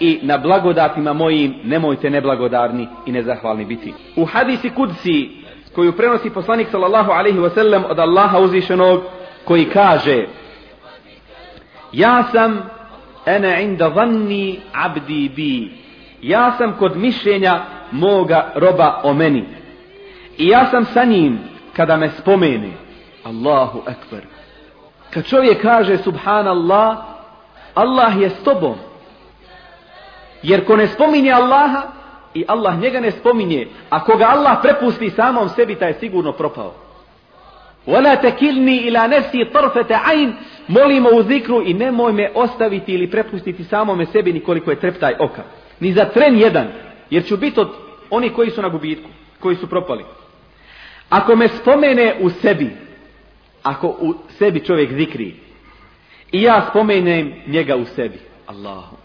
i 0.00 0.18
na 0.22 0.38
blagodatima 0.38 1.12
mojim 1.12 1.54
nemojte 1.64 2.10
neblagodarni 2.10 2.88
i 3.06 3.12
nezahvalni 3.12 3.64
biti. 3.64 3.94
U 4.16 4.24
hadisi 4.24 4.70
kudsi 4.70 5.30
koju 5.74 5.92
prenosi 5.92 6.30
poslanik 6.30 6.68
sallallahu 6.70 7.10
alaihi 7.10 7.38
wasallam 7.38 7.84
od 7.88 7.98
Allaha 7.98 8.38
uzvišenog 8.38 9.02
koji 9.44 9.64
kaže 9.64 10.26
Ja 11.92 12.24
sam 12.32 12.62
ene 13.26 13.64
inda 13.64 13.88
vanni 13.88 14.60
abdi 14.72 15.28
bi 15.36 15.70
Ja 16.22 16.52
sam 16.58 16.76
kod 16.78 16.96
mišljenja 16.96 17.60
moga 17.92 18.52
roba 18.54 19.00
o 19.02 19.14
meni 19.14 19.44
I 20.38 20.48
ja 20.48 20.66
sam 20.66 20.84
sa 20.84 21.04
njim 21.04 21.38
kada 21.78 21.96
me 21.96 22.10
spomeni. 22.18 22.72
Allahu 23.24 23.82
ekber. 23.86 24.26
Kad 25.10 25.24
čovjek 25.24 25.62
kaže 25.62 25.98
subhanallah 25.98 26.96
Allah 27.74 28.20
je 28.20 28.30
s 28.30 28.42
tobom 28.44 28.74
Jer 30.42 30.64
ko 30.64 30.76
ne 30.76 30.86
spominje 30.86 31.32
Allaha 31.32 31.82
i 32.34 32.44
Allah 32.48 32.80
njega 32.80 33.00
ne 33.00 33.10
spominje, 33.10 33.68
a 33.90 34.04
koga 34.04 34.26
Allah 34.26 34.58
prepusti 34.62 35.10
samom 35.10 35.48
sebi, 35.48 35.74
taj 35.74 35.90
je 35.90 35.98
sigurno 36.00 36.32
propao. 36.32 36.74
Wala 37.86 38.20
takilni 38.22 38.76
ila 38.76 39.06
nafsi 39.08 39.44
tarfata 39.52 40.00
ayn, 40.06 40.32
molimo 40.68 41.08
u 41.08 41.22
zikru 41.22 41.62
i 41.66 41.74
nemoj 41.74 42.12
me 42.12 42.30
ostaviti 42.34 42.92
ili 42.92 43.10
prepustiti 43.10 43.64
samome 43.64 44.06
sebi 44.06 44.32
nikoliko 44.32 44.70
je 44.70 44.80
treptaj 44.80 45.14
oka. 45.18 45.42
Ni 45.80 45.92
za 45.92 46.04
tren 46.04 46.38
jedan, 46.38 46.68
jer 47.10 47.24
ću 47.24 47.36
biti 47.36 47.60
od 47.60 47.68
oni 48.10 48.30
koji 48.30 48.50
su 48.50 48.62
na 48.62 48.68
gubitku, 48.68 49.08
koji 49.40 49.56
su 49.56 49.66
propali. 49.66 50.04
Ako 51.08 51.36
me 51.36 51.48
spomene 51.48 52.16
u 52.20 52.30
sebi, 52.30 52.70
ako 53.62 53.88
u 53.88 54.14
sebi 54.38 54.64
čovjek 54.64 54.92
zikri, 54.92 55.34
i 56.32 56.42
ja 56.42 56.66
spomenem 56.70 57.34
njega 57.46 57.76
u 57.76 57.84
sebi, 57.84 58.18
Allahu 58.46 58.96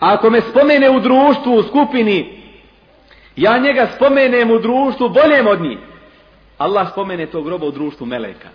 A 0.00 0.14
ako 0.14 0.30
me 0.30 0.40
spomene 0.40 0.90
u 0.90 1.00
društvu, 1.00 1.54
u 1.54 1.62
skupini, 1.62 2.42
ja 3.36 3.58
njega 3.58 3.88
spomenem 3.96 4.50
u 4.50 4.58
društvu 4.58 5.08
boljem 5.08 5.46
od 5.46 5.60
njih. 5.60 5.78
Allah 6.58 6.90
spomene 6.92 7.26
tog 7.26 7.44
groba 7.44 7.66
u 7.66 7.70
društvu 7.70 8.06
Meleka. 8.06 8.48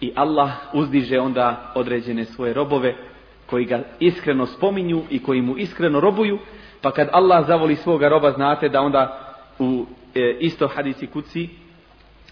I 0.00 0.12
Allah 0.14 0.50
uzdiže 0.72 1.20
onda 1.20 1.72
određene 1.74 2.24
svoje 2.24 2.54
robove 2.54 2.94
koji 3.46 3.64
ga 3.64 3.80
iskreno 4.00 4.46
spominju 4.46 5.02
i 5.10 5.22
koji 5.22 5.42
mu 5.42 5.56
iskreno 5.56 6.00
robuju. 6.00 6.38
Pa 6.82 6.90
kad 6.90 7.08
Allah 7.12 7.46
zavoli 7.46 7.76
svoga 7.76 8.08
roba, 8.08 8.32
znate 8.32 8.68
da 8.68 8.80
onda 8.80 9.25
u 9.58 9.86
e, 10.14 10.36
isto 10.40 10.68
hadisi 10.68 11.06
kuci 11.06 11.48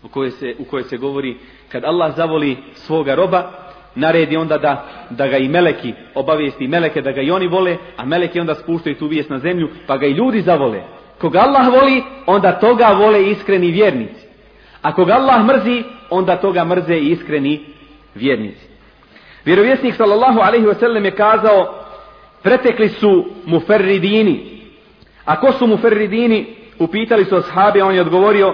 u 0.03 0.09
kojoj, 0.09 0.31
se, 0.31 0.55
u 0.59 0.65
kojoj 0.65 0.85
se 0.85 0.97
govori 0.97 1.37
kad 1.69 1.85
Allah 1.85 2.17
zavoli 2.17 2.57
svoga 2.75 3.15
roba, 3.15 3.51
naredi 3.95 4.37
onda 4.37 4.59
da, 4.59 4.87
da 5.11 5.27
ga 5.27 5.37
i 5.37 5.49
meleki 5.49 5.95
obavijesti 6.15 6.69
meleke 6.69 7.03
da 7.03 7.13
ga 7.13 7.21
i 7.21 7.31
oni 7.31 7.47
vole, 7.47 7.77
a 7.97 8.05
meleki 8.05 8.41
onda 8.41 8.55
spuštaju 8.55 8.97
tu 8.97 9.07
vijest 9.07 9.31
na 9.31 9.39
zemlju, 9.39 9.69
pa 9.87 9.97
ga 9.97 10.07
i 10.07 10.13
ljudi 10.13 10.41
zavole. 10.41 10.83
Koga 11.21 11.39
Allah 11.39 11.69
voli, 11.69 12.03
onda 12.27 12.53
toga 12.53 12.89
vole 12.89 13.31
iskreni 13.31 13.71
vjernici. 13.71 14.27
A 14.83 14.95
koga 14.95 15.13
Allah 15.15 15.45
mrzi, 15.45 15.83
onda 16.11 16.37
toga 16.37 16.65
mrze 16.65 16.95
i 16.95 17.11
iskreni 17.11 17.67
vjernici. 18.15 18.67
Vjerovjesnik 19.45 19.95
sallallahu 19.95 20.41
alaihi 20.41 20.67
wasallam 20.67 21.05
je 21.05 21.11
kazao, 21.11 21.85
pretekli 22.43 22.89
su 22.89 23.25
muferridini. 23.47 24.61
A 25.25 25.41
ko 25.41 25.53
su 25.53 25.67
muferridini? 25.67 26.64
Upitali 26.80 27.26
su 27.26 27.36
ashabi, 27.36 27.82
on 27.82 27.96
je 27.96 28.02
odgovorio, 28.02 28.54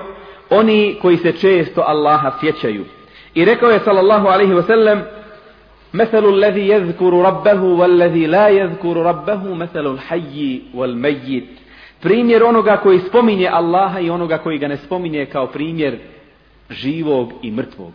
oni 0.50 0.98
koji 1.02 1.18
se 1.18 1.32
često 1.32 1.84
Allaha 1.88 2.32
sjećaju. 2.40 2.86
I 3.34 3.46
rekao 3.46 3.70
je 3.70 3.80
sallallahu 3.80 4.28
alaihi 4.28 4.54
wa 4.54 4.68
sallam, 4.68 5.02
مثل 5.96 6.26
الذي 6.26 6.70
يذكر 6.70 7.14
ربه 7.14 7.62
والذي 7.62 8.28
لا 8.28 8.48
يذكر 8.48 8.98
ربه 8.98 9.54
مثل 9.54 9.88
الحي 9.88 10.62
والميت 10.74 11.48
primjer 12.04 12.44
onoga 12.44 12.78
koji 12.78 13.00
spominje 13.00 13.48
Allaha 13.48 14.00
i 14.00 14.10
onoga 14.10 14.38
koji 14.38 14.58
ga 14.58 14.68
ne 14.68 14.78
spominje 14.78 15.26
kao 15.26 15.48
primjer 15.48 16.00
živog 16.70 17.30
i 17.42 17.52
mrtvog 17.52 17.94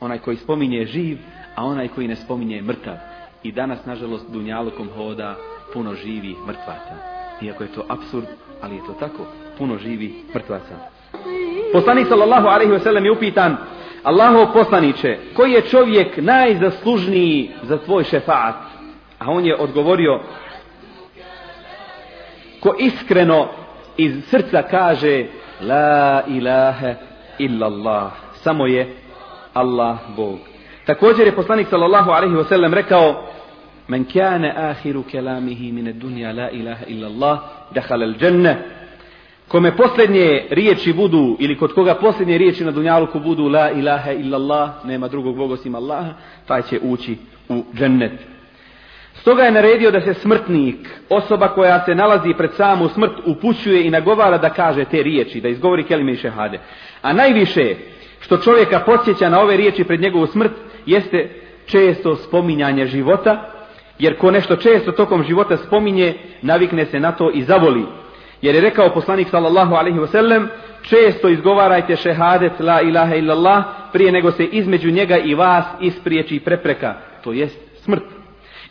onaj 0.00 0.18
koji 0.18 0.36
spominje 0.36 0.84
živ 0.86 1.18
a 1.54 1.64
onaj 1.64 1.88
koji 1.88 2.08
ne 2.08 2.16
spominje 2.16 2.62
mrtav 2.62 2.96
i 3.42 3.52
danas 3.52 3.86
nažalost 3.86 4.32
dunjalukom 4.32 4.88
hoda 4.96 5.36
puno 5.72 5.94
živi 5.94 6.34
mrtvaca 6.46 7.15
iako 7.41 7.63
je 7.63 7.71
to 7.71 7.85
absurd 7.87 8.27
ali 8.61 8.75
je 8.75 8.81
to 8.81 8.93
tako 8.93 9.25
puno 9.57 9.77
živi 9.77 10.13
mrtvaca 10.35 10.75
poslanik 11.73 12.07
sallallahu 12.07 12.47
alaihi 12.47 12.71
ve 12.71 12.79
sellem 12.79 13.05
je 13.05 13.11
upitan 13.11 13.57
Allahov 14.03 14.53
poslaniće, 14.53 15.17
koji 15.33 15.51
je 15.51 15.61
čovjek 15.61 16.17
najzaslužniji 16.17 17.51
za 17.63 17.77
tvoj 17.77 18.03
šefaat? 18.03 18.55
A 19.19 19.31
on 19.31 19.45
je 19.45 19.55
odgovorio, 19.55 20.19
ko 22.59 22.75
iskreno 22.79 23.47
iz 23.97 24.25
srca 24.29 24.63
kaže, 24.63 25.25
la 25.61 26.23
ilaha 26.27 26.93
illallah, 27.37 28.11
samo 28.33 28.67
je 28.67 28.95
Allah 29.53 29.97
Bog. 30.15 30.39
Također 30.85 31.27
je 31.27 31.35
poslanik 31.35 31.67
sallallahu 31.67 32.11
alaihi 32.11 32.35
ve 32.35 32.43
sellem 32.43 32.73
rekao, 32.73 33.23
men 33.87 34.05
كان 34.13 34.45
آخر 34.45 35.01
كلامه 35.11 35.71
من 35.71 35.87
الدنيا 35.87 36.33
la 36.33 36.51
ilaha 36.51 36.83
إلا 36.87 37.07
الله 37.07 37.39
al 37.89 38.03
الجنة 38.03 38.77
kome 39.47 39.75
posljednje 39.75 40.47
riječi 40.49 40.93
budu 40.93 41.37
ili 41.39 41.57
kod 41.57 41.73
koga 41.73 41.95
posljednje 41.95 42.37
riječi 42.37 42.65
na 42.65 42.71
dunjaluku 42.71 43.19
budu 43.19 43.47
la 43.47 43.71
ilaha 43.71 44.11
illallah, 44.11 44.69
nema 44.85 45.07
drugog 45.07 45.35
Boga 45.35 45.53
osim 45.53 45.75
Allaha, 45.75 46.13
taj 46.47 46.61
će 46.61 46.79
ući 46.83 47.17
u 47.49 47.63
džennet. 47.75 48.11
Stoga 49.13 49.43
je 49.43 49.51
naredio 49.51 49.91
da 49.91 50.01
se 50.01 50.13
smrtnik, 50.13 50.89
osoba 51.09 51.47
koja 51.47 51.85
se 51.85 51.95
nalazi 51.95 52.33
pred 52.37 52.51
samu 52.53 52.89
smrt, 52.89 53.11
upućuje 53.25 53.85
i 53.85 53.89
nagovara 53.89 54.37
da 54.37 54.49
kaže 54.49 54.85
te 54.85 55.03
riječi, 55.03 55.41
da 55.41 55.49
izgovori 55.49 55.83
kelime 55.83 56.11
i 56.11 56.17
šehade. 56.17 56.59
A 57.01 57.13
najviše 57.13 57.75
što 58.19 58.37
čovjeka 58.37 58.79
podsjeća 58.79 59.29
na 59.29 59.41
ove 59.41 59.57
riječi 59.57 59.83
pred 59.83 60.01
njegovu 60.01 60.27
smrt, 60.27 60.51
jeste 60.85 61.29
često 61.65 62.15
spominjanje 62.15 62.85
života, 62.85 63.56
jer 63.99 64.17
ko 64.17 64.31
nešto 64.31 64.55
često 64.55 64.91
tokom 64.91 65.23
života 65.23 65.57
spominje, 65.57 66.13
navikne 66.41 66.85
se 66.85 66.99
na 66.99 67.11
to 67.11 67.31
i 67.33 67.43
zavoli. 67.43 67.85
Jer 68.41 68.55
je 68.55 68.61
rekao 68.61 68.93
poslanik 68.93 69.27
sallallahu 69.29 69.75
alaihi 69.75 69.99
wasallam, 69.99 70.47
često 70.81 71.29
izgovarajte 71.29 71.95
šehadet 71.95 72.59
la 72.59 72.81
ilaha 72.81 73.15
illallah 73.15 73.63
prije 73.93 74.11
nego 74.11 74.31
se 74.31 74.45
između 74.45 74.91
njega 74.91 75.17
i 75.17 75.35
vas 75.35 75.65
ispriječi 75.81 76.39
prepreka, 76.39 76.93
to 77.23 77.33
jest 77.33 77.83
smrt. 77.83 78.16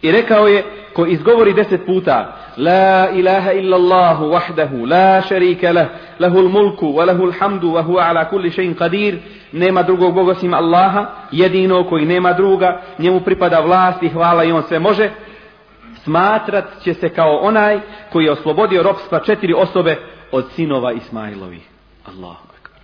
I 0.03 0.13
rekao 0.13 0.47
je, 0.47 0.65
ko 0.95 1.07
izgovori 1.07 1.53
deset 1.53 1.87
puta, 1.87 2.37
La 2.57 3.11
ilaha 3.11 3.53
illallahu 3.53 4.25
wahdahu, 4.25 4.87
la 4.87 5.23
šarika 5.23 5.73
lah, 5.73 5.87
lahul 6.19 6.49
mulku, 6.49 6.87
wa 6.87 7.05
lahul 7.05 7.33
hamdu, 7.33 7.73
wa 7.73 7.83
huwa 7.83 8.09
ala 8.09 8.25
kulli 8.25 8.51
še'in 8.51 8.75
qadir, 8.75 9.19
nema 9.53 9.83
drugog 9.83 10.15
Boga 10.15 10.31
osim 10.31 10.55
Allaha, 10.55 11.07
jedino 11.33 11.85
koji 11.85 12.07
nema 12.07 12.33
druga, 12.33 12.81
njemu 12.99 13.21
pripada 13.21 13.61
vlast 13.61 14.03
i 14.03 14.09
hvala 14.09 14.45
i 14.45 14.53
on 14.53 14.63
sve 14.63 14.79
može, 14.79 15.11
smatrat 16.05 16.65
će 16.83 16.95
se 16.95 17.09
kao 17.09 17.37
onaj 17.37 17.81
koji 18.13 18.25
je 18.25 18.33
oslobodio 18.33 18.83
robstva 18.83 19.21
četiri 19.21 19.55
osobe 19.57 19.97
od 20.33 20.45
sinova 20.55 20.93
Ismailovi. 20.93 21.61
Allahu 22.07 22.47
akbar. 22.55 22.81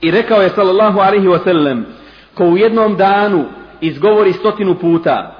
I 0.00 0.10
rekao 0.10 0.42
je 0.42 0.48
sallallahu 0.48 1.00
alaihi 1.00 1.28
wa 1.28 1.44
sallam, 1.44 1.86
ko 2.34 2.44
u 2.44 2.56
jednom 2.56 2.96
danu 2.96 3.44
izgovori 3.80 4.32
stotinu 4.32 4.74
puta, 4.74 5.39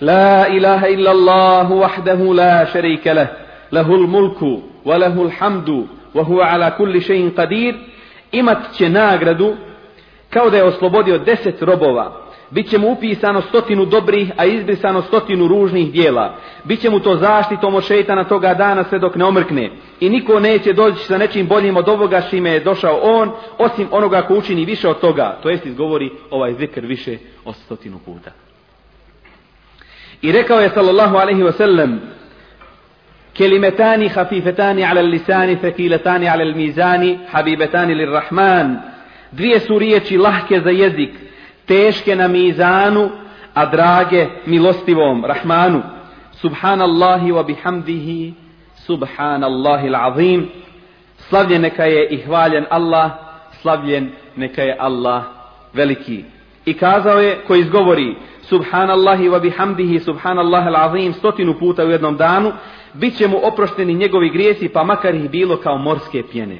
La 0.00 0.46
إله 0.48 0.94
إلا 0.94 1.10
الله 1.12 1.68
wahdahu 1.70 2.34
la 2.34 2.64
شريك 2.72 3.06
له 3.06 3.28
له 3.72 4.06
mulku, 4.06 4.62
wa 4.84 4.96
الحمد 4.96 5.30
hamdu, 5.38 5.88
wa 6.14 6.24
huwa 6.24 6.50
ala 6.50 6.70
kulli 6.70 7.00
še'in 7.00 7.34
qadir, 7.34 7.74
imat 8.32 8.72
će 8.72 8.88
nagradu 8.88 9.56
kao 10.30 10.50
da 10.50 10.56
je 10.56 10.64
oslobodio 10.64 11.18
deset 11.18 11.62
robova. 11.62 12.30
Biće 12.50 12.78
mu 12.78 12.92
upisano 12.92 13.40
stotinu 13.40 13.84
dobrih, 13.84 14.32
a 14.36 14.44
izbrisano 14.44 15.02
stotinu 15.02 15.48
ružnih 15.48 15.92
dijela. 15.92 16.36
Biće 16.64 16.90
mu 16.90 17.00
to 17.00 17.16
zaštitom 17.16 17.74
od 17.74 17.84
šeitana 17.84 18.24
toga 18.24 18.54
dana 18.54 18.84
sve 18.84 18.98
dok 18.98 19.16
ne 19.16 19.24
omrkne. 19.24 19.70
I 20.00 20.10
niko 20.10 20.40
neće 20.40 20.72
doći 20.72 21.04
sa 21.04 21.18
nečim 21.18 21.46
boljim 21.46 21.76
od 21.76 21.88
ovoga 21.88 22.20
šime 22.20 22.50
je 22.50 22.60
došao 22.60 23.00
on, 23.02 23.30
osim 23.58 23.88
onoga 23.90 24.22
ko 24.22 24.34
učini 24.34 24.64
više 24.64 24.88
od 24.88 25.00
toga. 25.00 25.38
To 25.42 25.48
jest 25.50 25.66
izgovori 25.66 26.10
ovaj 26.30 26.54
zikr 26.54 26.80
više 26.80 27.18
od 27.44 27.56
stotinu 27.56 27.98
puta. 28.04 28.30
I 30.22 30.32
rekao 30.32 30.60
je 30.60 30.68
sallallahu 30.68 31.16
alaihi 31.16 31.42
wa 31.42 31.52
sallam 31.52 32.00
kelimetani 33.34 34.08
hafifetani 34.08 34.84
ala 34.84 35.02
lisani, 35.02 35.56
fekiletani 35.56 36.28
ala 36.28 36.44
mizani, 36.44 37.18
habibetani 37.32 37.94
lirrahman. 37.94 38.78
Dvije 39.32 39.60
su 39.60 39.78
riječi 39.78 40.16
lahke 40.18 40.60
za 40.60 40.70
jezik, 40.70 41.10
teške 41.66 42.16
na 42.16 42.28
mizanu, 42.28 43.10
a 43.54 43.66
drage 43.66 44.26
milostivom, 44.46 45.24
rahmanu. 45.24 45.82
Subhanallahi 46.32 47.32
wa 47.32 47.42
bihamdihi, 47.42 48.34
subhanallahi 48.86 49.88
l'azim. 49.88 50.48
Slavljen 51.28 51.62
neka 51.62 51.84
je 51.84 52.08
i 52.10 52.16
hvaljen 52.16 52.64
Allah, 52.70 53.10
slavljen 53.62 54.10
neka 54.36 54.62
je 54.62 54.76
Allah 54.78 55.22
veliki. 55.74 56.24
I 56.64 56.74
kazao 56.74 57.20
je, 57.20 57.36
ko 57.46 57.54
izgovori, 57.54 58.16
subhanallahi 58.50 59.28
wa 59.28 59.38
bihamdihi 59.38 60.00
subhanallahi 60.00 60.68
alazim 60.68 61.12
stotinu 61.12 61.54
puta 61.58 61.84
u 61.84 61.90
jednom 61.90 62.16
danu 62.16 62.52
bit 62.94 63.16
će 63.16 63.28
mu 63.28 63.40
oprošteni 63.42 63.94
njegovi 63.94 64.30
grijesi, 64.30 64.68
pa 64.68 64.84
makar 64.84 65.14
ih 65.14 65.30
bilo 65.30 65.56
kao 65.56 65.78
morske 65.78 66.22
pjene. 66.32 66.58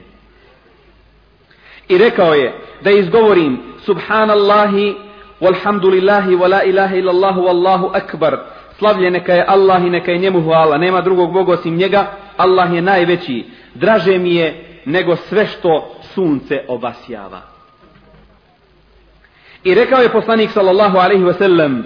I 1.88 1.98
rekao 1.98 2.34
je 2.34 2.54
da 2.82 2.90
izgovorim 2.90 3.58
Subhanallahi, 3.84 4.94
walhamdulillahi, 5.40 6.36
wa 6.36 6.48
la 6.48 6.62
ilaha 6.64 6.96
illallahu, 6.96 7.40
wallahu 7.40 7.90
akbar. 7.94 8.38
Slavlje 8.78 9.10
neka 9.10 9.32
je 9.32 9.44
Allah 9.48 9.82
i 9.86 9.90
neka 9.90 10.12
je 10.12 10.18
njemu 10.18 10.40
hvala. 10.42 10.78
Nema 10.78 11.00
drugog 11.00 11.32
Boga 11.32 11.52
osim 11.52 11.76
njega. 11.76 12.06
Allah 12.36 12.74
je 12.74 12.82
najveći. 12.82 13.44
Draže 13.74 14.18
mi 14.18 14.34
je 14.34 14.80
nego 14.84 15.16
sve 15.16 15.46
što 15.46 15.94
sunce 16.14 16.64
obasjava. 16.68 17.49
I 19.64 19.74
rekao 19.74 20.02
je 20.02 20.08
poslanik 20.08 20.50
sallallahu 20.50 20.98
alaihi 20.98 21.24
wa 21.24 21.38
sallam, 21.38 21.84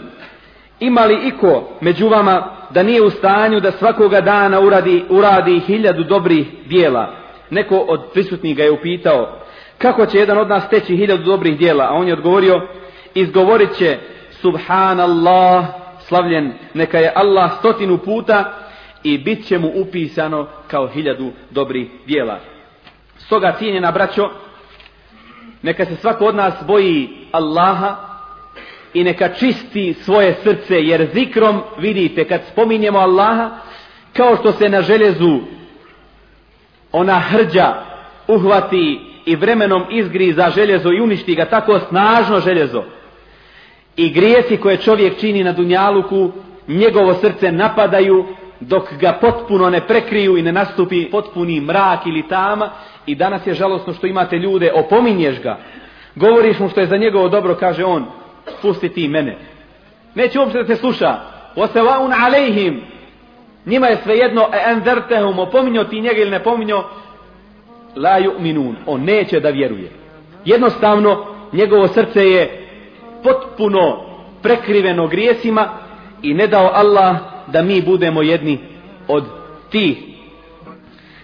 ima 0.81 1.05
li 1.05 1.29
iko 1.29 1.69
među 1.81 2.09
vama 2.09 2.57
da 2.71 2.83
nije 2.83 3.03
u 3.03 3.11
stanju 3.11 3.61
da 3.61 3.71
svakoga 3.71 4.21
dana 4.21 4.61
uradi, 4.61 5.05
uradi 5.09 5.61
hiljadu 5.67 6.05
dobrih 6.05 6.47
dijela. 6.67 7.15
Neko 7.51 7.77
od 7.77 8.01
prisutnih 8.13 8.57
ga 8.57 8.63
je 8.63 8.71
upitao 8.71 9.39
kako 9.79 10.07
će 10.07 10.19
jedan 10.19 10.39
od 10.39 10.49
nas 10.49 10.65
steći 10.65 10.97
hiljadu 10.97 11.23
dobrih 11.23 11.59
dijela, 11.59 11.85
a 11.85 11.95
on 11.95 12.09
je 12.09 12.15
odgovorio 12.15 12.61
izgovorit 13.15 13.77
će 13.77 13.99
subhanallah 14.31 15.65
slavljen 15.99 16.53
neka 16.75 16.99
je 16.99 17.13
Allah 17.15 17.51
stotinu 17.59 17.99
puta 17.99 18.53
i 19.03 19.19
bit 19.19 19.47
će 19.47 19.59
mu 19.59 19.73
upisano 19.75 20.47
kao 20.69 20.87
hiljadu 20.89 21.33
dobrih 21.51 21.89
dijela. 22.07 22.39
Stoga 23.17 23.55
cijenjena 23.59 23.91
braćo, 23.93 24.31
neka 25.65 25.85
se 25.85 25.97
svako 25.97 26.25
od 26.25 26.35
nas 26.35 26.55
boji 26.67 27.09
Allaha 27.33 27.97
i 28.95 29.05
neka 29.05 29.29
čisti 29.29 29.95
svoje 29.95 30.35
srce, 30.43 30.83
jer 30.83 31.09
zikrom, 31.15 31.61
vidite, 31.79 32.25
kad 32.25 32.41
spominjemo 32.53 32.99
Allaha, 32.99 33.51
kao 34.13 34.37
što 34.37 34.53
se 34.53 34.69
na 34.69 34.83
željezu 34.83 35.41
ona 36.93 37.19
hrđa 37.19 37.75
uhvati 38.29 39.01
i 39.27 39.37
vremenom 39.37 39.85
izgriza 39.91 40.51
željezo 40.51 40.93
i 40.93 41.01
uništi 41.01 41.35
ga 41.35 41.45
tako 41.45 41.79
snažno 41.89 42.41
željezo. 42.41 42.85
I 43.97 44.11
grijesi 44.11 44.57
koje 44.57 44.77
čovjek 44.77 45.21
čini 45.21 45.45
na 45.45 45.53
Dunjaluku, 45.53 46.33
njegovo 46.69 47.15
srce 47.15 47.53
napadaju 47.53 48.27
dok 48.61 48.93
ga 49.01 49.13
potpuno 49.21 49.71
ne 49.71 49.87
prekriju 49.87 50.37
i 50.37 50.43
ne 50.43 50.53
nastupi 50.53 51.11
potpuni 51.11 51.61
mrak 51.61 52.07
ili 52.07 52.29
tama. 52.29 52.71
I 53.07 53.15
danas 53.15 53.47
je 53.47 53.55
žalosno 53.55 53.93
što 53.93 54.07
imate 54.07 54.37
ljude, 54.37 54.73
opominješ 54.75 55.43
ga, 55.43 55.59
govoriš 56.15 56.59
mu 56.59 56.69
što 56.69 56.81
je 56.81 56.87
za 56.87 56.97
njegovo 56.97 57.29
dobro, 57.29 57.57
kaže 57.61 57.85
on, 57.85 58.05
pusti 58.63 58.89
ti 58.89 59.09
mene. 59.09 59.39
Neće 60.15 60.39
uopšte 60.39 60.59
da 60.59 60.67
te 60.67 60.77
sluša. 60.77 61.19
Osevaun 61.57 62.13
alejhim. 62.13 62.81
Njima 63.67 63.87
je 63.87 63.97
svejedno 63.97 64.49
enzertehum, 64.67 65.39
opominjo 65.39 65.85
ti 65.85 66.01
njega 66.01 66.21
ili 66.21 66.31
ne 66.31 66.43
pominjo, 66.43 66.85
la 67.97 68.19
ju'minun. 68.21 68.75
On 68.87 69.05
neće 69.05 69.41
da 69.41 69.49
vjeruje. 69.49 69.91
Jednostavno, 70.45 71.27
njegovo 71.53 71.89
srce 71.89 72.31
je 72.31 72.69
potpuno 73.23 74.01
prekriveno 74.43 75.07
grijesima 75.07 75.69
i 76.23 76.35
ne 76.35 76.47
dao 76.47 76.71
Allah 76.75 77.17
da 77.47 77.63
mi 77.63 77.83
budemo 77.83 78.23
jedni 78.23 78.59
od 79.09 79.25
tih. 79.71 79.97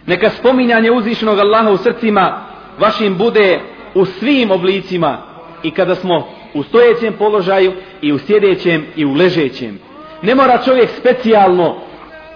Neka 0.07 0.31
spominjanje 0.31 0.91
uzvišenog 0.91 1.39
Allaha 1.39 1.71
u 1.71 1.77
srcima 1.77 2.47
vašim 2.79 3.19
bude 3.19 3.61
u 3.95 4.05
svim 4.05 4.51
oblicima 4.51 5.19
i 5.63 5.71
kada 5.71 5.95
smo 5.95 6.29
u 6.55 6.63
stojećem 6.63 7.15
položaju 7.19 7.73
i 8.03 8.13
u 8.13 8.19
sjedećem 8.19 8.87
i 8.97 9.05
u 9.05 9.15
ležećem. 9.15 9.79
Ne 10.23 10.35
mora 10.35 10.59
čovjek 10.65 10.91
specijalno, 10.91 11.77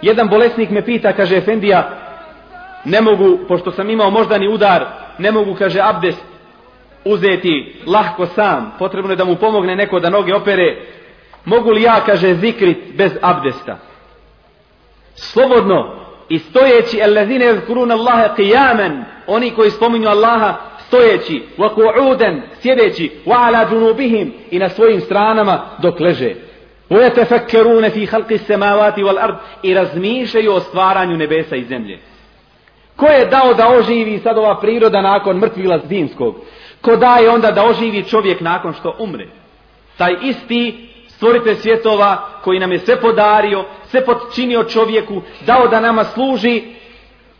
jedan 0.02 0.28
bolesnik 0.28 0.70
me 0.70 0.84
pita, 0.84 1.12
kaže 1.12 1.36
Efendija, 1.36 1.90
ne 2.84 3.00
mogu, 3.00 3.38
pošto 3.48 3.72
sam 3.72 3.90
imao 3.90 4.10
moždani 4.10 4.48
udar, 4.48 4.84
ne 5.18 5.32
mogu, 5.32 5.54
kaže 5.54 5.80
Abdes, 5.80 6.14
uzeti 7.04 7.76
lahko 7.86 8.26
sam, 8.26 8.72
potrebno 8.78 9.10
je 9.12 9.16
da 9.16 9.24
mu 9.24 9.36
pomogne 9.36 9.76
neko 9.76 10.00
da 10.00 10.10
noge 10.10 10.34
opere, 10.34 10.76
mogu 11.44 11.70
li 11.70 11.82
ja, 11.82 12.00
kaže, 12.06 12.34
zikrit 12.34 12.78
bez 12.96 13.12
abdesta? 13.22 13.78
Slobodno, 15.14 16.04
i 16.28 16.38
stojeći, 16.38 16.98
ellezine 17.00 17.60
kurun 17.66 17.90
Allahe 17.90 18.28
qiyamen, 18.36 19.02
oni 19.26 19.50
koji 19.50 19.70
spominju 19.70 20.08
Allaha 20.08 20.54
stojeći, 20.86 21.42
wa 21.58 21.74
qu'uden, 21.76 22.40
sjedeći, 22.62 23.10
wa 23.26 23.46
ala 23.46 23.66
junubihim 23.72 24.32
i 24.50 24.58
na 24.58 24.68
svojim 24.68 25.00
stranama 25.00 25.60
dok 25.82 26.00
leže. 26.00 26.34
Wa 26.90 27.00
yatafakkaruna 27.00 27.90
fi 27.90 28.06
khalqi 28.06 28.38
samawati 28.38 29.02
wal 29.02 29.18
ard 29.20 29.34
i 29.62 29.74
razmišljaju 29.74 30.52
o 30.52 30.60
stvaranju 30.60 31.16
nebesa 31.16 31.56
i 31.56 31.64
zemlje. 31.64 31.98
Ko 32.96 33.06
je 33.06 33.26
dao 33.26 33.54
da 33.54 33.68
oživi 33.68 34.18
sad 34.18 34.38
ova 34.38 34.60
priroda 34.60 35.02
nakon 35.02 35.38
mrtvila 35.38 35.78
zimskog? 35.88 36.36
Ko 36.80 36.96
daje 36.96 37.30
onda 37.30 37.50
da 37.50 37.64
oživi 37.64 38.02
čovjek 38.02 38.40
nakon 38.40 38.72
što 38.72 38.96
umre? 38.98 39.26
Taj 39.96 40.14
isti 40.22 40.88
stvorite 41.16 41.54
svjetova 41.54 42.28
koji 42.44 42.58
nam 42.58 42.72
je 42.72 42.78
sve 42.78 43.00
podario, 43.00 43.64
sve 43.84 44.04
podčinio 44.04 44.64
čovjeku, 44.64 45.22
dao 45.46 45.68
da 45.68 45.80
nama 45.80 46.04
služi, 46.04 46.62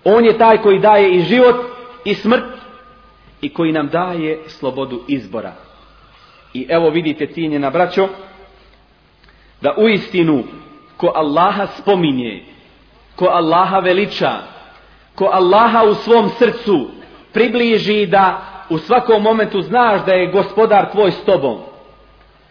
on 0.05 0.25
je 0.25 0.39
taj 0.39 0.63
koji 0.63 0.79
daje 0.79 1.15
i 1.15 1.21
život 1.21 1.57
i 2.05 2.15
smrt 2.15 2.45
i 3.41 3.49
koji 3.49 3.73
nam 3.73 3.89
daje 3.89 4.43
slobodu 4.47 5.01
izbora. 5.09 5.53
I 6.55 6.67
evo 6.69 6.91
vidite 6.91 7.27
cijenjena 7.27 7.71
braćo, 7.71 8.09
da 9.61 9.75
u 9.79 9.89
istinu 9.89 10.45
ko 10.97 11.13
Allaha 11.15 11.67
spominje, 11.67 12.43
ko 13.17 13.25
Allaha 13.25 13.79
veliča, 13.79 14.33
ko 15.15 15.25
Allaha 15.33 15.83
u 15.85 15.95
svom 15.95 16.29
srcu 16.29 16.89
približi 17.33 18.07
da 18.07 18.41
u 18.71 18.79
svakom 18.79 19.23
momentu 19.23 19.63
znaš 19.63 20.05
da 20.07 20.13
je 20.13 20.33
gospodar 20.33 20.91
tvoj 20.93 21.11
s 21.11 21.25
tobom, 21.25 21.61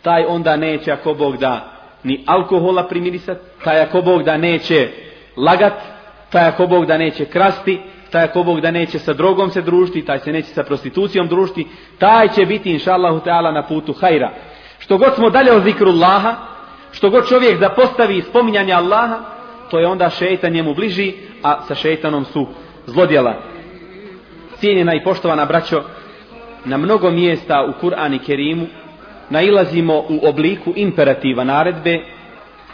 taj 0.04 0.26
onda 0.28 0.58
neće 0.58 0.92
ako 0.92 1.14
Bog 1.14 1.38
da 1.38 1.74
ni 2.04 2.24
alkohola 2.28 2.88
primirisat, 2.88 3.38
taj 3.64 3.82
ako 3.82 4.02
Bog 4.02 4.24
da 4.24 4.38
neće 4.38 4.90
lagat, 5.38 5.74
taj 6.30 6.48
ako 6.48 6.68
Bog 6.68 6.86
da 6.86 6.98
neće 6.98 7.26
krasti, 7.26 7.82
taj 8.12 8.24
ako 8.24 8.44
Bog 8.44 8.62
da 8.62 8.72
neće 8.72 9.00
sa 9.00 9.14
drogom 9.14 9.52
se 9.52 9.62
družiti, 9.62 10.06
taj 10.06 10.20
se 10.20 10.32
neće 10.32 10.48
sa 10.48 10.64
prostitucijom 10.64 11.28
družiti, 11.28 11.68
taj 12.00 12.28
će 12.30 12.46
biti 12.46 12.72
inša 12.72 12.94
Allahu 12.94 13.20
Teala 13.20 13.52
na 13.52 13.64
putu 13.64 13.94
hajra. 13.94 14.32
Što 14.80 14.98
god 14.98 15.16
smo 15.16 15.30
dalje 15.30 15.52
od 15.52 15.64
zikrullaha, 15.64 16.36
što 16.92 17.10
god 17.10 17.28
čovjek 17.28 17.60
zapostavi 17.60 18.22
spominjanje 18.22 18.74
Allaha, 18.74 19.20
to 19.72 19.80
je 19.80 19.88
onda 19.88 20.10
šeitan 20.10 20.52
njemu 20.52 20.74
bliži, 20.74 21.14
a 21.44 21.62
sa 21.68 21.76
šeitanom 21.76 22.26
su 22.26 22.48
zlodjela. 22.86 23.34
Cijenjena 24.56 24.94
i 24.94 25.04
poštovana 25.04 25.46
braćo, 25.46 25.84
na 26.66 26.78
mnogo 26.78 27.12
mjesta 27.12 27.66
u 27.70 27.86
Kur'an 27.86 28.16
i 28.16 28.20
Kerimu 28.20 28.68
nailazimo 29.30 29.94
u 29.94 30.20
obliku 30.24 30.74
imperativa 30.76 31.44
naredbe 31.44 32.00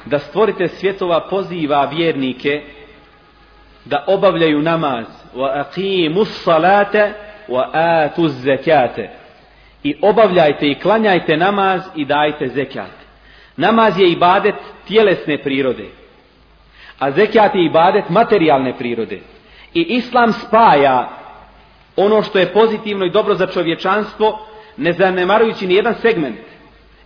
da 0.06 0.20
stvorite 0.20 0.68
svjetova 0.68 1.28
poziva 1.30 1.86
vjernike 1.86 2.62
da 3.86 4.04
obavljaju 4.08 4.62
namaz 4.62 5.06
wa 5.36 5.66
aqimu 5.66 6.26
salate 6.26 7.14
wa 7.48 7.70
atu 7.74 8.28
zekate 8.28 9.10
i 9.84 9.96
obavljajte 10.02 10.68
i 10.68 10.76
klanjajte 10.76 11.38
namaz 11.38 11.82
i 11.96 12.06
dajte 12.06 12.48
zekat. 12.48 12.92
Namaz 13.58 14.00
je 14.00 14.12
ibadet 14.12 14.56
tjelesne 14.88 15.38
prirode, 15.38 15.86
a 17.00 17.12
zekat 17.12 17.56
je 17.56 17.66
ibadet 17.66 18.10
materijalne 18.10 18.78
prirode. 18.78 19.20
I 19.74 19.82
islam 19.82 20.34
spaja 20.34 21.10
ono 21.96 22.22
što 22.22 22.40
je 22.40 22.54
pozitivno 22.54 23.06
i 23.06 23.12
dobro 23.12 23.36
za 23.36 23.48
čovječanstvo, 23.48 24.40
ne 24.80 24.94
zanemarujući 24.94 25.68
ni 25.68 25.74
jedan 25.74 25.96
segment. 26.02 26.38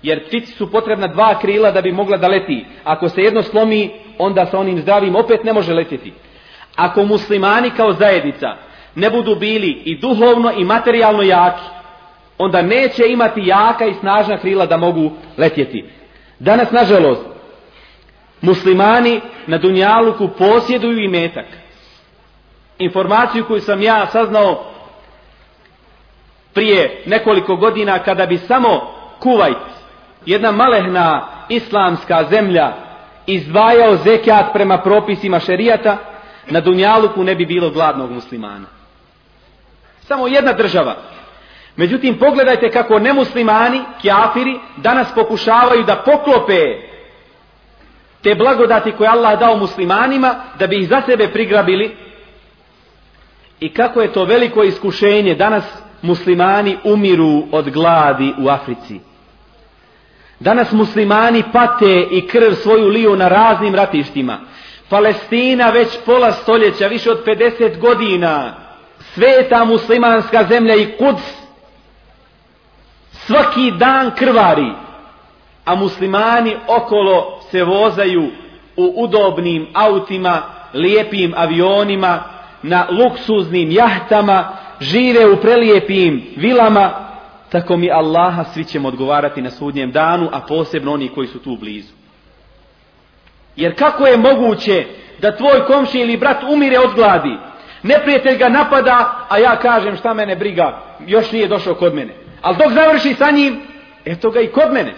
Jer 0.03 0.27
ptici 0.27 0.51
su 0.51 0.71
potrebna 0.71 1.07
dva 1.07 1.39
krila 1.39 1.71
da 1.71 1.81
bi 1.81 1.91
mogla 1.91 2.17
da 2.17 2.27
leti. 2.27 2.65
Ako 2.83 3.09
se 3.09 3.21
jedno 3.21 3.43
slomi, 3.43 3.91
onda 4.17 4.45
sa 4.45 4.59
onim 4.59 4.81
zdravim 4.81 5.15
opet 5.15 5.43
ne 5.43 5.53
može 5.53 5.73
letjeti. 5.73 6.13
Ako 6.75 7.05
muslimani 7.05 7.71
kao 7.77 7.93
zajednica 7.93 8.47
ne 8.95 9.09
budu 9.09 9.35
bili 9.35 9.81
i 9.85 9.97
duhovno 9.97 10.51
i 10.57 10.63
materijalno 10.63 11.21
jaki, 11.21 11.63
onda 12.37 12.61
neće 12.61 13.07
imati 13.07 13.41
jaka 13.45 13.85
i 13.85 13.93
snažna 13.93 14.37
krila 14.37 14.65
da 14.65 14.77
mogu 14.77 15.11
letjeti. 15.37 15.85
Danas, 16.39 16.71
nažalost, 16.71 17.21
muslimani 18.41 19.21
na 19.47 19.57
Dunjaluku 19.57 20.27
posjeduju 20.37 20.99
i 20.99 21.07
metak. 21.07 21.45
Informaciju 22.79 23.45
koju 23.45 23.61
sam 23.61 23.81
ja 23.81 24.07
saznao 24.07 24.72
prije 26.53 27.03
nekoliko 27.05 27.55
godina 27.55 27.99
kada 27.99 28.25
bi 28.25 28.37
samo 28.37 28.93
Kuvajt, 29.19 29.57
jedna 30.25 30.51
malehna 30.51 31.27
islamska 31.49 32.23
zemlja, 32.29 32.73
izdvajao 33.27 33.95
zekijat 33.95 34.53
prema 34.53 34.77
propisima 34.77 35.39
šerijata, 35.39 35.97
na 36.49 36.59
Dunjaluku 36.59 37.23
ne 37.23 37.35
bi 37.35 37.45
bilo 37.45 37.69
gladnog 37.69 38.11
muslimana. 38.11 38.65
Samo 40.01 40.27
jedna 40.27 40.53
država. 40.53 40.95
Međutim, 41.75 42.19
pogledajte 42.19 42.71
kako 42.71 42.99
nemuslimani, 42.99 43.81
kjafiri, 44.01 44.59
danas 44.77 45.13
pokušavaju 45.15 45.83
da 45.83 45.95
poklope 45.95 46.93
te 48.21 48.35
blagodati 48.35 48.91
koje 48.91 49.09
Allah 49.09 49.39
dao 49.39 49.57
muslimanima, 49.57 50.35
da 50.59 50.67
bi 50.67 50.79
ih 50.79 50.87
za 50.87 51.01
sebe 51.05 51.27
prigrabili. 51.27 51.97
I 53.59 53.73
kako 53.73 54.01
je 54.01 54.13
to 54.13 54.25
veliko 54.25 54.63
iskušenje 54.63 55.35
danas 55.35 55.82
muslimani 56.03 56.77
umiru 56.83 57.43
od 57.51 57.69
gladi 57.69 58.33
u 58.39 58.49
Africi. 58.49 58.99
Danas 60.39 60.71
muslimani 60.71 61.43
pate 61.53 62.07
i 62.11 62.27
krv 62.27 62.53
svoju 62.53 62.87
liju 62.87 63.15
na 63.15 63.27
raznim 63.27 63.75
ratištima. 63.75 64.39
Palestina 64.89 65.69
već 65.69 65.87
pola 66.05 66.31
stoljeća, 66.31 66.87
više 66.87 67.11
od 67.11 67.25
50 67.25 67.79
godina, 67.79 68.53
sveta 68.99 69.65
muslimanska 69.65 70.43
zemlja 70.43 70.75
i 70.75 70.91
kuds, 70.97 71.23
svaki 73.11 73.71
dan 73.71 74.11
krvari, 74.15 74.71
a 75.65 75.75
muslimani 75.75 76.55
okolo 76.67 77.39
se 77.51 77.63
vozaju 77.63 78.23
u 78.77 78.93
udobnim 78.95 79.67
autima, 79.73 80.41
lijepim 80.73 81.33
avionima, 81.37 82.23
na 82.63 82.87
luksuznim 82.89 83.71
jahtama, 83.71 84.62
žive 84.83 85.31
u 85.31 85.37
prelijepim 85.37 86.23
vilama, 86.35 86.91
tako 87.49 87.77
mi 87.77 87.91
Allaha 87.91 88.43
svi 88.43 88.63
ćemo 88.63 88.87
odgovarati 88.87 89.41
na 89.41 89.49
sudnjem 89.49 89.91
danu, 89.91 90.29
a 90.31 90.39
posebno 90.39 90.93
oni 90.93 91.09
koji 91.09 91.27
su 91.27 91.39
tu 91.39 91.57
blizu. 91.59 91.93
Jer 93.55 93.75
kako 93.75 94.07
je 94.07 94.17
moguće 94.17 94.85
da 95.21 95.37
tvoj 95.37 95.65
komši 95.65 95.99
ili 95.99 96.17
brat 96.17 96.43
umire 96.43 96.79
od 96.79 96.95
gladi, 96.95 97.37
neprijatelj 97.83 98.37
ga 98.37 98.49
napada, 98.49 99.25
a 99.29 99.37
ja 99.37 99.55
kažem 99.55 99.95
šta 99.95 100.13
mene 100.13 100.35
briga, 100.35 100.81
još 101.07 101.31
nije 101.31 101.47
došao 101.47 101.75
kod 101.75 101.95
mene. 101.95 102.13
Ali 102.41 102.57
dok 102.57 102.71
završi 102.71 103.13
sa 103.13 103.31
njim, 103.31 103.61
eto 104.05 104.29
ga 104.29 104.39
i 104.39 104.47
kod 104.47 104.73
mene. 104.73 104.93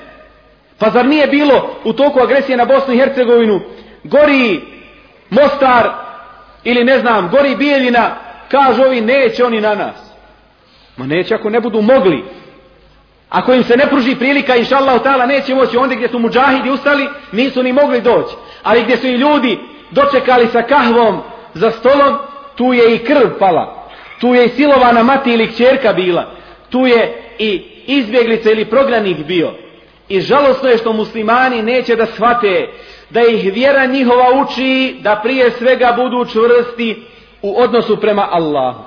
Pa 0.79 0.89
zar 0.89 1.05
nije 1.05 1.27
bilo 1.27 1.75
u 1.83 1.93
toku 1.93 2.19
agresije 2.19 2.57
na 2.57 2.65
Bosnu 2.65 2.93
i 2.93 2.97
Hercegovinu, 2.97 3.61
gori 4.03 4.61
Mostar 5.29 5.89
ili 6.63 6.83
ne 6.83 6.99
znam, 6.99 7.29
gori 7.29 7.55
Bijeljina, 7.55 8.15
Kažu 8.47 8.83
ovi, 8.83 9.01
neće 9.01 9.45
oni 9.45 9.61
na 9.61 9.75
nas. 9.75 9.95
Ma 10.97 11.05
neće 11.05 11.35
ako 11.35 11.49
ne 11.49 11.59
budu 11.59 11.81
mogli. 11.81 12.23
Ako 13.29 13.53
im 13.53 13.63
se 13.63 13.77
ne 13.77 13.87
pruži 13.87 14.15
prilika, 14.15 14.55
inša 14.55 14.77
Allah, 14.77 15.01
ta'ala, 15.01 15.25
neće 15.27 15.55
moći. 15.55 15.77
Onda 15.77 15.95
gdje 15.95 16.07
su 16.07 16.19
muđahidi 16.19 16.69
ustali, 16.69 17.07
nisu 17.31 17.63
ni 17.63 17.73
mogli 17.73 18.01
doći. 18.01 18.35
Ali 18.63 18.83
gdje 18.83 18.97
su 18.97 19.07
i 19.07 19.11
ljudi 19.11 19.59
dočekali 19.91 20.47
sa 20.47 20.61
kahvom 20.61 21.21
za 21.53 21.71
stolom, 21.71 22.17
tu 22.55 22.73
je 22.73 22.95
i 22.95 22.97
krv 22.97 23.27
pala. 23.39 23.89
Tu 24.19 24.33
je 24.33 24.45
i 24.45 24.49
silovana 24.49 25.03
mati 25.03 25.33
ili 25.33 25.51
kćerka 25.51 25.93
bila. 25.93 26.31
Tu 26.69 26.87
je 26.87 27.23
i 27.39 27.63
izbjeglica 27.87 28.51
ili 28.51 28.65
prognanik 28.65 29.17
bio. 29.17 29.53
I 30.09 30.21
žalostno 30.21 30.69
je 30.69 30.77
što 30.77 30.93
muslimani 30.93 31.61
neće 31.61 31.95
da 31.95 32.05
shvate 32.05 32.67
da 33.09 33.21
ih 33.21 33.53
vjera 33.53 33.85
njihova 33.85 34.25
uči 34.41 34.95
da 35.01 35.19
prije 35.23 35.51
svega 35.51 35.93
budu 35.97 36.25
čvrsti 36.25 37.03
u 37.45 37.55
odnosu 37.57 37.97
prema 37.97 38.27
Allahu. 38.31 38.83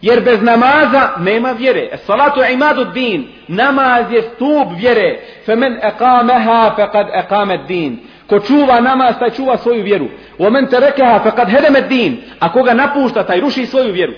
Jer 0.00 0.20
bez 0.24 0.42
namaza 0.42 1.10
nema 1.18 1.52
vjere. 1.52 1.98
Salatu 2.06 2.40
imadu 2.52 2.84
din. 2.84 3.28
Namaz 3.48 4.12
je 4.12 4.22
stup 4.22 4.68
vjere. 4.76 5.20
Femen 5.46 5.80
eqameha 5.82 6.76
fekad 6.76 7.06
eqamet 7.12 7.66
din. 7.66 7.98
Ko 8.26 8.40
čuva 8.40 8.80
namaz, 8.80 9.14
taj 9.18 9.30
čuva 9.30 9.56
svoju 9.56 9.82
vjeru. 9.82 10.08
U 10.38 10.44
terekeha 10.70 11.20
fekad 11.22 11.50
hedemet 11.50 11.88
din. 11.88 12.22
A 12.38 12.52
koga 12.52 12.74
napušta, 12.74 13.26
taj 13.26 13.40
ruši 13.40 13.66
svoju 13.66 13.92
vjeru. 13.92 14.12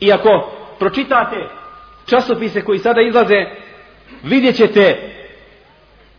I 0.00 0.12
ako 0.12 0.52
pročitate 0.78 1.36
časopise 2.06 2.64
koji 2.64 2.78
sada 2.78 3.00
izlaze, 3.00 3.44
vidjet 4.22 4.56
ćete 4.56 4.98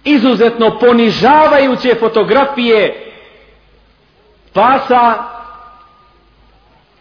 izuzetno 0.04 0.80
ponižavajuće 0.80 1.96
fotografije 1.96 3.11
pasa 4.54 5.24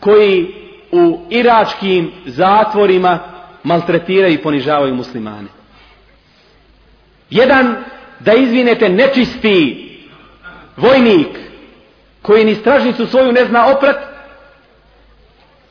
koji 0.01 0.55
u 0.93 1.21
iračkim 1.31 2.13
zatvorima 2.27 3.19
maltretiraju 3.63 4.35
i 4.35 4.43
ponižavaju 4.43 4.95
muslimane. 4.95 5.49
Jedan, 7.31 7.77
da 8.21 8.35
izvinete, 8.35 8.89
nečisti 8.89 9.87
vojnik 10.77 11.39
koji 12.23 12.45
ni 12.45 12.55
stražnicu 12.55 13.07
svoju 13.07 13.33
ne 13.33 13.45
zna 13.45 13.67
oprat, 13.77 13.97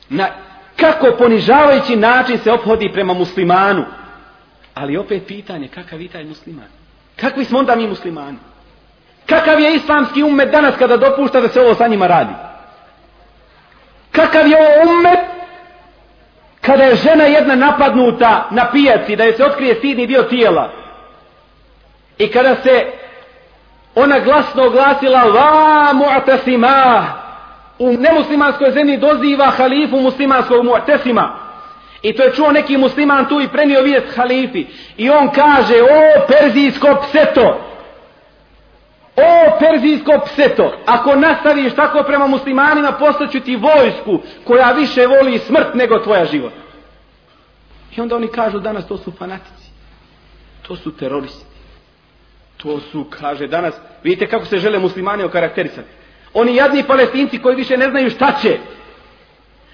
na 0.08 0.28
kako 0.76 1.16
ponižavajući 1.18 1.96
način 1.96 2.38
se 2.38 2.52
ophodi 2.52 2.90
prema 2.92 3.14
muslimanu. 3.14 3.84
Ali 4.74 4.96
opet 4.96 5.26
pitanje, 5.26 5.68
kakav 5.68 6.00
je 6.00 6.08
taj 6.08 6.24
musliman? 6.24 6.68
Kakvi 7.16 7.44
smo 7.44 7.58
onda 7.58 7.76
mi 7.76 7.86
muslimani? 7.86 8.38
Kakav 9.26 9.60
je 9.60 9.74
islamski 9.74 10.22
ummet 10.22 10.50
danas 10.50 10.74
kada 10.78 10.96
dopušta 10.96 11.40
da 11.40 11.48
se 11.48 11.60
ovo 11.60 11.74
sa 11.74 11.86
njima 11.86 12.06
radi? 12.06 12.32
Kakav 14.12 14.46
je 14.46 14.56
ovo 14.56 14.90
ummet 14.90 15.18
kada 16.60 16.84
je 16.84 16.94
žena 16.94 17.24
jedna 17.24 17.54
napadnuta 17.54 18.46
na 18.50 18.70
pijaci 18.70 19.16
da 19.16 19.24
je 19.24 19.36
se 19.36 19.44
otkrije 19.44 19.74
sidni 19.80 20.06
dio 20.06 20.22
tijela? 20.22 20.72
I 22.18 22.30
kada 22.30 22.56
se 22.62 22.86
ona 23.94 24.18
glasno 24.18 24.64
oglasila 24.64 25.24
va 25.24 25.92
mu'tasima 25.92 27.04
u 27.78 27.92
nemuslimanskoj 27.92 28.70
zemlji 28.70 28.96
doziva 28.96 29.46
halifu 29.46 29.96
muslimanskog 30.00 30.64
mu'tasima. 30.64 31.28
I 32.02 32.16
to 32.16 32.22
je 32.22 32.32
čuo 32.32 32.52
neki 32.52 32.76
musliman 32.76 33.28
tu 33.28 33.40
i 33.40 33.48
prenio 33.48 33.82
vijest 33.82 34.16
halifi. 34.16 34.66
I 34.96 35.10
on 35.10 35.28
kaže 35.28 35.82
o 35.82 36.26
perzijsko 36.28 37.02
pseto 37.02 37.69
O 39.20 39.58
perzijsko 39.58 40.20
pseto, 40.24 40.72
ako 40.86 41.14
nastaviš 41.14 41.74
tako 41.74 42.02
prema 42.02 42.26
muslimanima, 42.26 42.92
postaću 42.92 43.40
ti 43.40 43.56
vojsku 43.56 44.20
koja 44.44 44.72
više 44.72 45.06
voli 45.06 45.38
smrt 45.38 45.74
nego 45.74 45.98
tvoja 45.98 46.24
život. 46.24 46.52
I 47.96 48.00
onda 48.00 48.16
oni 48.16 48.28
kažu 48.28 48.58
danas 48.58 48.86
to 48.86 48.96
su 48.96 49.12
fanatici. 49.18 49.70
To 50.62 50.76
su 50.76 50.96
teroristi. 50.96 51.44
To 52.56 52.80
su, 52.80 53.04
kaže 53.20 53.46
danas, 53.46 53.74
vidite 54.02 54.26
kako 54.26 54.44
se 54.44 54.58
žele 54.58 54.78
muslimani 54.78 55.24
okarakterisati. 55.24 55.88
Oni 56.34 56.56
jadni 56.56 56.84
palestinci 56.86 57.38
koji 57.38 57.56
više 57.56 57.76
ne 57.76 57.90
znaju 57.90 58.10
šta 58.10 58.32
će. 58.42 58.58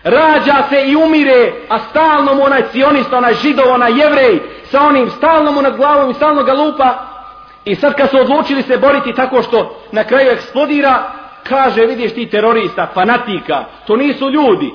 Rađa 0.05 0.55
se 0.69 0.85
i 0.87 0.97
umire, 0.97 1.53
a 1.69 1.79
stalno 1.79 2.35
mu 2.35 2.43
onaj 2.43 2.63
cionista, 2.73 3.17
onaj 3.17 3.35
židov, 3.35 3.69
onaj 3.69 4.01
jevrej, 4.01 4.41
sa 4.65 4.81
onim 4.83 5.11
stalno 5.11 5.53
mu 5.53 5.63
nad 5.63 5.77
glavom 5.77 6.11
i 6.11 6.15
stalno 6.15 6.43
ga 6.43 6.53
lupa, 6.53 7.16
I 7.67 7.75
sad 7.75 7.95
kad 7.95 8.11
su 8.11 8.19
odlučili 8.21 8.63
se 8.63 8.79
boriti 8.79 9.13
tako 9.13 9.43
što 9.43 9.83
na 9.93 10.05
kraju 10.05 10.31
eksplodira, 10.31 11.13
kaže 11.49 11.87
vidiš 11.87 12.15
ti 12.15 12.27
terorista, 12.27 12.91
fanatika, 12.95 13.65
to 13.87 13.97
nisu 13.97 14.31
ljudi. 14.31 14.71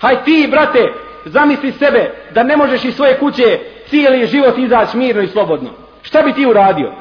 Haj 0.00 0.24
ti, 0.24 0.48
brate, 0.50 0.92
zamisli 1.24 1.72
sebe 1.72 2.10
da 2.34 2.42
ne 2.42 2.56
možeš 2.56 2.84
iz 2.84 2.94
svoje 2.94 3.18
kuće 3.18 3.58
cijeli 3.88 4.26
život 4.26 4.58
izaći 4.58 4.96
mirno 4.96 5.22
i 5.22 5.28
slobodno. 5.28 5.70
Šta 6.02 6.22
bi 6.22 6.32
ti 6.32 6.46
uradio? 6.46 6.92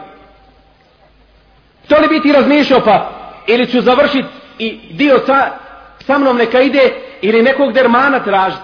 To 1.88 1.96
li 2.02 2.08
bi 2.08 2.22
ti 2.22 2.32
razmišljao 2.32 2.82
pa 2.86 3.10
ili 3.48 3.68
ću 3.68 3.82
završiti 3.82 4.28
i 4.60 4.80
dio 4.92 5.20
sa, 5.26 5.52
sa 6.00 6.18
mnom 6.18 6.38
neka 6.38 6.62
ide 6.62 6.94
ili 7.22 7.44
nekog 7.44 7.74
dermana 7.74 8.20
tražiti? 8.20 8.64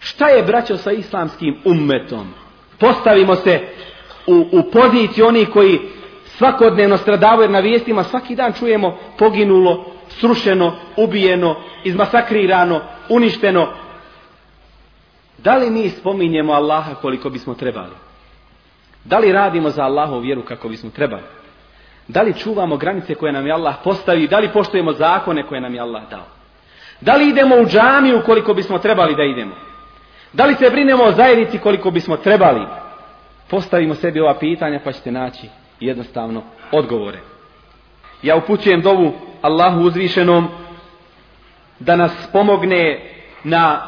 Šta 0.00 0.28
je 0.28 0.42
braćo 0.42 0.76
sa 0.76 0.92
islamskim 0.92 1.58
ummetom? 1.64 2.34
Postavimo 2.78 3.34
se 3.34 3.60
u, 4.28 4.46
u 4.52 4.62
poziciji 4.72 5.24
onih 5.24 5.48
koji 5.48 5.80
svakodnevno 6.24 6.96
stradavaju 6.96 7.50
na 7.50 7.60
vijestima, 7.60 8.04
svaki 8.04 8.34
dan 8.34 8.52
čujemo 8.52 8.98
poginulo, 9.18 9.84
srušeno, 10.08 10.76
ubijeno, 10.96 11.56
izmasakrirano, 11.84 12.80
uništeno. 13.08 13.68
Da 15.38 15.56
li 15.56 15.70
mi 15.70 15.88
spominjemo 15.90 16.52
Allaha 16.52 16.94
koliko 16.94 17.30
bismo 17.30 17.54
trebali? 17.54 17.94
Da 19.04 19.18
li 19.18 19.32
radimo 19.32 19.70
za 19.70 19.82
Allahovu 19.82 20.20
vjeru 20.20 20.42
kako 20.42 20.68
bismo 20.68 20.90
trebali? 20.90 21.22
Da 22.08 22.22
li 22.22 22.34
čuvamo 22.34 22.76
granice 22.76 23.14
koje 23.14 23.32
nam 23.32 23.46
je 23.46 23.52
Allah 23.52 23.74
postavi? 23.84 24.28
Da 24.28 24.38
li 24.38 24.52
poštujemo 24.52 24.92
zakone 24.92 25.42
koje 25.42 25.60
nam 25.60 25.74
je 25.74 25.80
Allah 25.80 26.02
dao? 26.10 26.26
Da 27.00 27.16
li 27.16 27.28
idemo 27.28 27.56
u 27.56 27.66
džamiju 27.66 28.22
koliko 28.26 28.54
bismo 28.54 28.78
trebali 28.78 29.14
da 29.16 29.22
idemo? 29.22 29.54
Da 30.32 30.46
li 30.46 30.54
se 30.54 30.70
brinemo 30.70 31.04
o 31.04 31.12
zajednici 31.12 31.58
koliko 31.58 31.90
bismo 31.90 32.16
trebali? 32.16 32.66
Postavimo 33.50 33.94
sebi 33.94 34.20
ova 34.20 34.38
pitanja 34.38 34.80
pa 34.84 34.92
ćete 34.92 35.12
naći 35.12 35.48
jednostavno 35.80 36.42
odgovore. 36.72 37.18
Ja 38.22 38.36
upućujem 38.36 38.82
dovu 38.82 39.12
Allahu 39.42 39.80
uzvišenom 39.80 40.48
da 41.78 41.96
nas 41.96 42.12
pomogne 42.32 43.00
na 43.44 43.80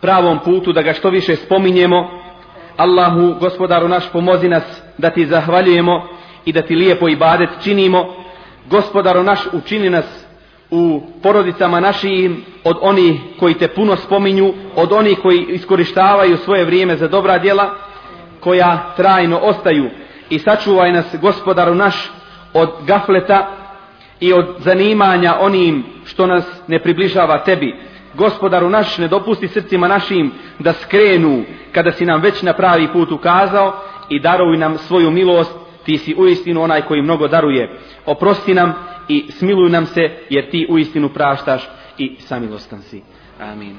pravom 0.00 0.38
putu, 0.44 0.72
da 0.72 0.82
ga 0.82 0.92
što 0.92 1.10
više 1.10 1.36
spominjemo. 1.36 2.10
Allahu, 2.76 3.34
gospodaru 3.40 3.88
naš, 3.88 4.12
pomozi 4.12 4.48
nas 4.48 4.82
da 4.98 5.10
ti 5.10 5.26
zahvaljujemo 5.26 6.08
i 6.44 6.52
da 6.52 6.62
ti 6.62 6.74
lijepo 6.74 7.08
ibadet 7.08 7.48
činimo. 7.62 8.14
Gospodaru 8.70 9.22
naš, 9.22 9.40
učini 9.52 9.90
nas 9.90 10.26
u 10.70 11.02
porodicama 11.22 11.80
našim 11.80 12.44
od 12.64 12.76
onih 12.80 13.20
koji 13.38 13.54
te 13.54 13.68
puno 13.68 13.96
spominju, 13.96 14.54
od 14.76 14.92
onih 14.92 15.18
koji 15.22 15.46
iskorištavaju 15.48 16.36
svoje 16.36 16.64
vrijeme 16.64 16.96
za 16.96 17.08
dobra 17.08 17.38
djela, 17.38 17.74
koja 18.40 18.92
trajno 18.96 19.38
ostaju 19.38 19.90
i 20.30 20.38
sačuvaj 20.38 20.92
nas 20.92 21.16
gospodaru 21.20 21.74
naš 21.74 22.10
od 22.54 22.70
gafleta 22.86 23.56
i 24.20 24.32
od 24.32 24.46
zanimanja 24.58 25.36
onim 25.40 25.84
što 26.04 26.26
nas 26.26 26.44
ne 26.66 26.78
približava 26.78 27.44
tebi. 27.44 27.74
Gospodaru 28.14 28.70
naš 28.70 28.98
ne 28.98 29.08
dopusti 29.08 29.48
srcima 29.48 29.88
našim 29.88 30.32
da 30.58 30.72
skrenu 30.72 31.44
kada 31.72 31.92
si 31.92 32.06
nam 32.06 32.20
već 32.20 32.42
na 32.42 32.52
pravi 32.52 32.88
put 32.92 33.12
ukazao 33.12 33.72
i 34.08 34.20
daruj 34.20 34.56
nam 34.56 34.78
svoju 34.78 35.10
milost, 35.10 35.52
ti 35.84 35.98
si 35.98 36.14
uistinu 36.18 36.62
onaj 36.62 36.82
koji 36.82 37.02
mnogo 37.02 37.28
daruje. 37.28 37.78
Oprosti 38.06 38.54
nam 38.54 38.74
i 39.08 39.30
smiluj 39.30 39.70
nam 39.70 39.86
se 39.86 40.10
jer 40.30 40.50
ti 40.50 40.66
uistinu 40.70 41.08
praštaš 41.08 41.68
i 41.98 42.16
samilostan 42.20 42.82
si. 42.82 43.02
Amin. 43.40 43.76